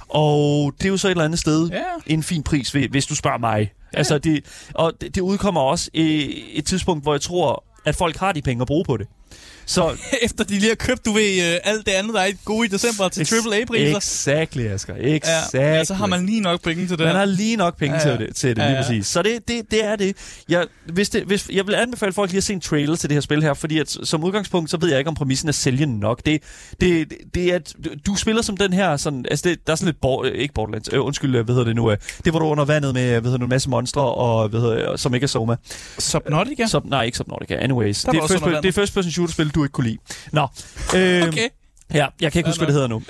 [0.09, 1.83] Og det er jo så et eller andet sted Ja.
[2.07, 3.71] en fin pris, hvis- du spørger mig.
[3.93, 3.97] Ja.
[3.97, 8.17] Altså, det, og det, det udkommer også i et tidspunkt, hvor jeg tror, at folk
[8.17, 9.07] har de penge at bruge på det.
[9.67, 12.67] Så Efter de lige har købt, du ved, øh, alt det andet, der er gode
[12.67, 13.97] i december til AAA-priser.
[13.97, 14.93] Exactly, Asger.
[14.99, 15.59] Exactly.
[15.59, 17.05] Ja, så har man lige nok penge til det.
[17.05, 18.83] Man har lige nok penge Ja, ja, til det, til det Ja, lige ja.
[18.83, 19.07] præcis.
[19.07, 20.15] Så det, det, det er det.
[20.49, 23.15] Jeg, hvis det hvis, jeg vil anbefale folk lige at se en trailer til det
[23.15, 25.99] her spil her, fordi at, som udgangspunkt, så ved jeg ikke, om præmissen er sælgende
[25.99, 26.21] nok.
[26.25, 26.41] Det,
[26.81, 27.73] det, det, det er, at
[28.07, 30.89] du- spiller som den her, sådan, altså det, der er sådan lidt, bor, ikke Borderlands,
[30.93, 33.09] øh, undskyld, øh, hvad hedder det nu, øh, det hvor du er under vandet med,
[33.09, 35.55] hvad hedder det, en masse monstre, og hvad hedder, som ikke er Soma.
[35.99, 36.67] Subnautica?
[36.67, 38.01] Sub, nej, ikke Subnautica, anyways.
[38.03, 39.97] Det var er, first, det er first person shooter spil, du ikke kunne lide.
[40.31, 40.47] Nå,
[40.95, 41.49] øh, Okay.
[41.93, 42.95] Ja, jeg kan ikke huske, hvad det hedder nu.
[42.95, 43.01] Uh,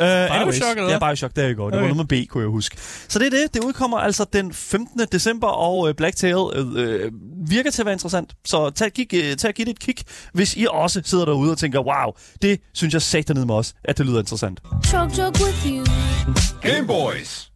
[0.45, 1.00] Bioshock, eller Ja?
[1.00, 1.70] Bioshock, der er går.
[1.70, 1.95] Det var Okay.
[1.95, 2.78] noget med B, kunne jeg huske.
[3.08, 3.54] Så det er det.
[3.54, 5.00] Det udkommer altså den 15.
[5.12, 7.12] december, og uh, Blacktail uh,
[7.50, 8.34] virker til at være interessant.
[8.45, 9.95] Så tag, gig, uh, tag og giv det et kig,
[10.34, 13.74] hvis I også sidder derude og tænker, wow, det synes jeg sagt ned med os,
[13.86, 14.60] at det lyder interessant.
[14.86, 15.86] Chug chug with you.
[16.62, 17.52] Game Boys.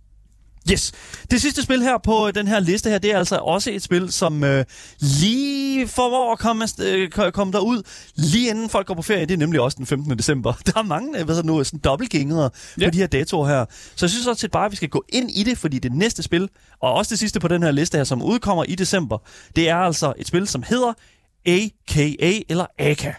[0.72, 0.91] Yes.
[1.32, 3.84] Det sidste spil her på øh, den her liste her, det er altså også et
[3.84, 4.66] spil, som øh,
[4.99, 7.82] lige formår at komme, øh, ko- komme derud,
[8.16, 9.26] lige inden folk går på ferie.
[9.26, 10.18] Det er nemlig også den 15.
[10.18, 10.53] december.
[10.66, 12.49] Der er mange, øh, hvad det nu, sådan dobbeltgængere
[12.80, 12.86] Ja.
[12.88, 13.66] på de her datoer her.
[13.95, 16.24] Så jeg synes også bare, at vi skal gå ind i det, fordi det næste
[16.24, 16.49] spil,
[16.82, 19.18] og også det sidste på den her liste her, som udkommer i december,
[19.55, 20.93] det er altså et spil, som hedder
[21.45, 23.12] AKA eller AKA.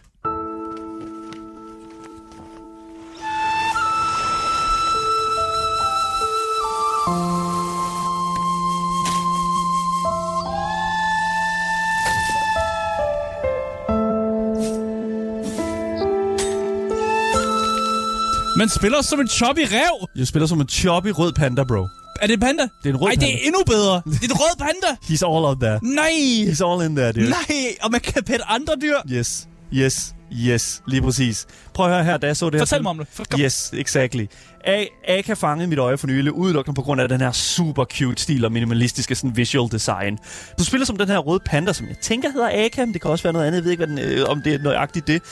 [18.62, 20.08] Man spiller som en choppy rev.
[20.16, 21.88] Jeg spiller som en choppy rød panda, bro.
[22.20, 22.62] Er det en panda?
[22.62, 23.46] Det er en rød Ej, det er panda.
[23.46, 23.94] endnu bedre.
[24.20, 24.90] Det er en rød panda.
[25.04, 25.78] He's all out there.
[25.82, 26.50] Nej.
[26.52, 27.30] He's all in there, dude.
[27.30, 28.96] Nej, og man kan pette andre dyr.
[29.12, 31.46] Yes, yes, yes, lige præcis.
[31.74, 32.58] Prøv at høre her, da jeg så det her.
[32.60, 33.06] Fortæl mig om det.
[33.12, 33.40] For- kom.
[33.40, 34.24] Yes, exactly.
[34.64, 38.22] A, Aka fangede mit øje for nylig, udelukkende på grund af den her super cute
[38.22, 40.18] stil og minimalistiske sådan, visual design.
[40.58, 43.10] Du spiller som den her røde panda, som jeg tænker hedder Aka, men det kan
[43.10, 43.56] også være noget andet.
[43.56, 45.22] Jeg ved ikke, hvad den, øh, om det er nøjagtigt det.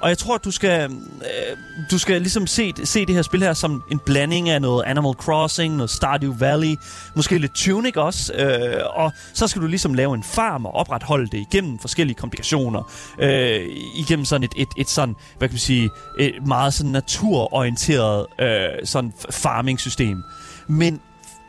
[0.00, 1.56] Og jeg tror, at du skal, øh,
[1.90, 5.14] du skal ligesom se, se det her spil her som en blanding af noget Animal
[5.14, 6.76] Crossing, noget Stardew Valley,
[7.16, 8.34] måske lidt Tunic også.
[8.34, 12.92] Øh, og så skal du ligesom lave en farm og opretholde det igennem forskellige komplikationer.
[13.18, 13.60] Øh,
[13.94, 18.86] igennem sådan et, et, et sådan, hvad kan man sige, et meget sådan naturorienteret øh,
[18.86, 20.22] sådan farming-system.
[20.68, 21.00] Men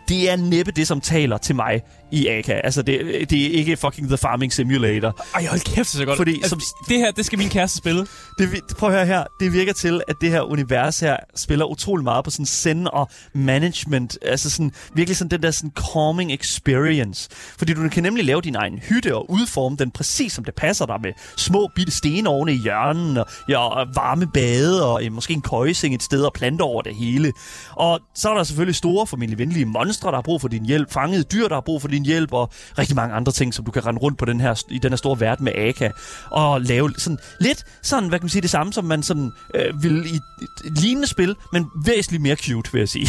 [0.10, 1.82] det er næppe det, som taler til mig
[2.12, 2.54] i Aka.
[2.54, 3.00] Altså, det,
[3.30, 5.26] det er ikke fucking The Farming Simulator.
[5.36, 6.18] Ej, hold kæft, det er så godt.
[6.18, 8.08] Fordi altså, som- det her, det skal min kæreste spille.
[8.38, 9.24] Det, prøv at høre her.
[9.40, 13.10] Det virker til, at det her univers her spiller utrolig meget på sådan zen og
[13.34, 14.18] management.
[14.22, 17.30] Altså sådan, virkelig sådan den der sådan calming experience.
[17.58, 20.86] Fordi du kan nemlig lave din egen hytte og udforme den præcis som det passer
[20.86, 25.34] dig med små bitte stenovne i hjørnen og, ja, og varme bade og øh, måske
[25.34, 27.34] en køjeseng et sted og planter over det hele.
[27.72, 30.92] Og så er der selvfølgelig store formentlig venlige monstre, der har brug for din hjælp.
[30.92, 33.72] Fangede dyr, der har brug for din hjælp og rigtig mange andre ting, som du
[33.72, 35.90] kan rende rundt på den her, i den her store verden med Aka.
[36.30, 39.84] Og lave sådan lidt sådan, hvad kan man sige, det samme, som man sådan øh,
[39.84, 43.08] vil i et lignende spil, men væsentligt mere cute, vil jeg sige.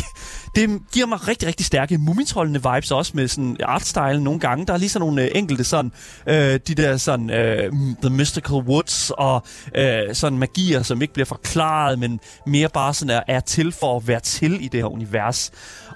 [0.55, 4.67] Det giver mig rigtig, rigtig stærke mumintrollende vibes også med sådan artstyle nogle gange.
[4.67, 5.93] Der er lige sådan nogle øh, enkelte sådan,
[6.27, 7.73] øh, de der sådan, øh,
[8.03, 9.43] The Mystical Woods og
[9.77, 13.97] øh, sådan magier, som ikke bliver forklaret, men mere bare sådan er, er til for
[13.97, 15.51] at være til i det her univers.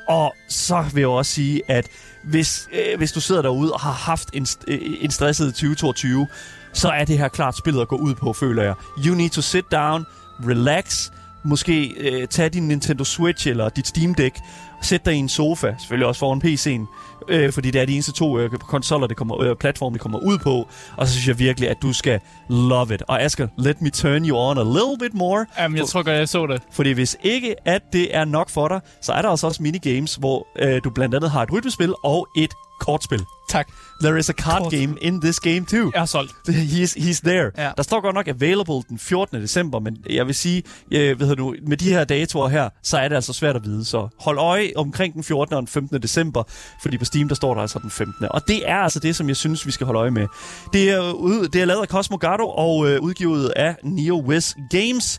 [0.09, 1.87] Og så vil jeg også sige, at
[2.27, 6.29] hvis, øh, hvis du sidder derude og har haft en, øh, en stresset 2022,
[6.73, 8.75] så er det her klart spillet at gå ud på, føler jeg.
[9.07, 10.07] You need to sit down,
[10.49, 11.11] relax,
[11.47, 14.39] måske øh, tage din Nintendo Switch eller dit Steam Deck,
[14.83, 16.87] sæt dig i en sofa, selvfølgelig også foran PC'en,
[17.29, 20.19] øh, fordi det er de eneste to øh, konsoller, det kommer, øh, platform, det kommer
[20.19, 23.03] ud på, og så synes jeg virkelig, at du skal love it.
[23.09, 25.47] Og Asger, let me turn you on a little bit more.
[25.59, 26.63] Jamen, jeg tror godt, jeg så det.
[26.73, 30.15] Fordi hvis ikke, at det er nok for dig, så er der altså også minigames,
[30.15, 33.25] hvor øh, du blandt andet har et rytmespil og et kortspil.
[33.49, 33.69] Tak.
[34.03, 34.73] There is a card Kort.
[34.73, 35.91] game in this game too.
[35.95, 36.33] Jeg har solgt.
[36.49, 37.51] He's, he's there.
[37.59, 37.71] Ja.
[37.77, 39.41] Der står godt nok available den 14.
[39.43, 43.09] december, men jeg vil sige, øh, ved du, med de her datoer her, så er
[43.09, 43.85] det altså svært at vide.
[43.85, 45.55] Så hold øje omkring den 14.
[45.55, 46.03] og den 15.
[46.03, 46.43] december,
[46.83, 48.27] fordi på Steam, der står der altså den 15.
[48.31, 50.27] Og det er altså det, som jeg synes, vi skal holde øje med.
[50.73, 55.19] Det er, ud, det er lavet af Cosmo Gato og øh, udgivet af NeoWiz Games.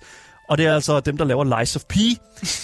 [0.50, 1.94] Og det er altså dem, der laver Lies of P.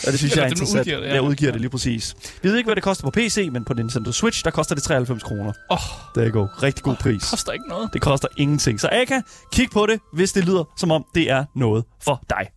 [0.05, 0.79] Og det synes jeg er interessant.
[0.79, 1.13] udgiver det, ja.
[1.13, 2.15] Jeg udgiver det lige præcis.
[2.41, 4.84] Vi ved ikke, hvad det koster på PC, men på Nintendo Switch, der koster det
[4.84, 5.53] 93 kroner.
[5.71, 5.77] Åh,
[6.15, 6.47] Der go.
[6.63, 7.21] Rigtig god pris.
[7.21, 7.89] det koster ikke noget.
[7.93, 8.79] Det koster ingenting.
[8.79, 9.21] Så Aka,
[9.53, 12.47] kig på det, hvis det lyder som om det er noget for dig.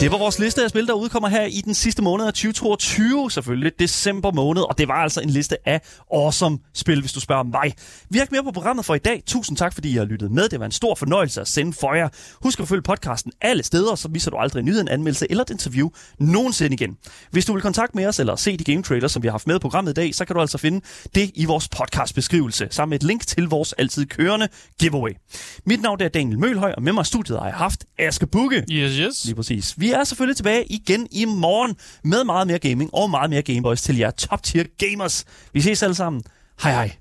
[0.00, 3.30] Det var vores liste af spil, der udkommer her i den sidste måned af 2022,
[3.30, 5.80] selvfølgelig december måned, og det var altså en liste af
[6.14, 7.74] awesome spil, hvis du spørger mig.
[8.10, 9.22] Vi har ikke mere på programmet for i dag.
[9.26, 10.48] Tusind tak, fordi I har lyttet med.
[10.48, 12.08] Det var en stor fornøjelse at sende for jer.
[12.42, 15.44] Husk at følge podcasten alle steder, så misser du aldrig en nyhed, en anmeldelse eller
[15.44, 15.88] et interview
[16.18, 16.96] nogensinde igen.
[17.30, 19.46] Hvis du vil kontakte med os eller se de game trailers, som vi har haft
[19.46, 20.80] med i programmet i dag, så kan du altså finde
[21.14, 24.48] det i vores podcastbeskrivelse, sammen med et link til vores altid kørende
[24.80, 25.10] giveaway.
[25.66, 28.64] Mit navn er Daniel Mølhøj, og med mig i studiet har jeg haft Aske Bukke.
[28.70, 29.24] Yes, yes.
[29.24, 29.74] Lige præcis.
[29.86, 33.82] Vi er selvfølgelig tilbage igen i morgen med meget mere gaming og meget mere Gameboys
[33.82, 35.24] til jer top tier gamers.
[35.52, 36.22] Vi ses alle sammen.
[36.62, 36.96] Hej hej.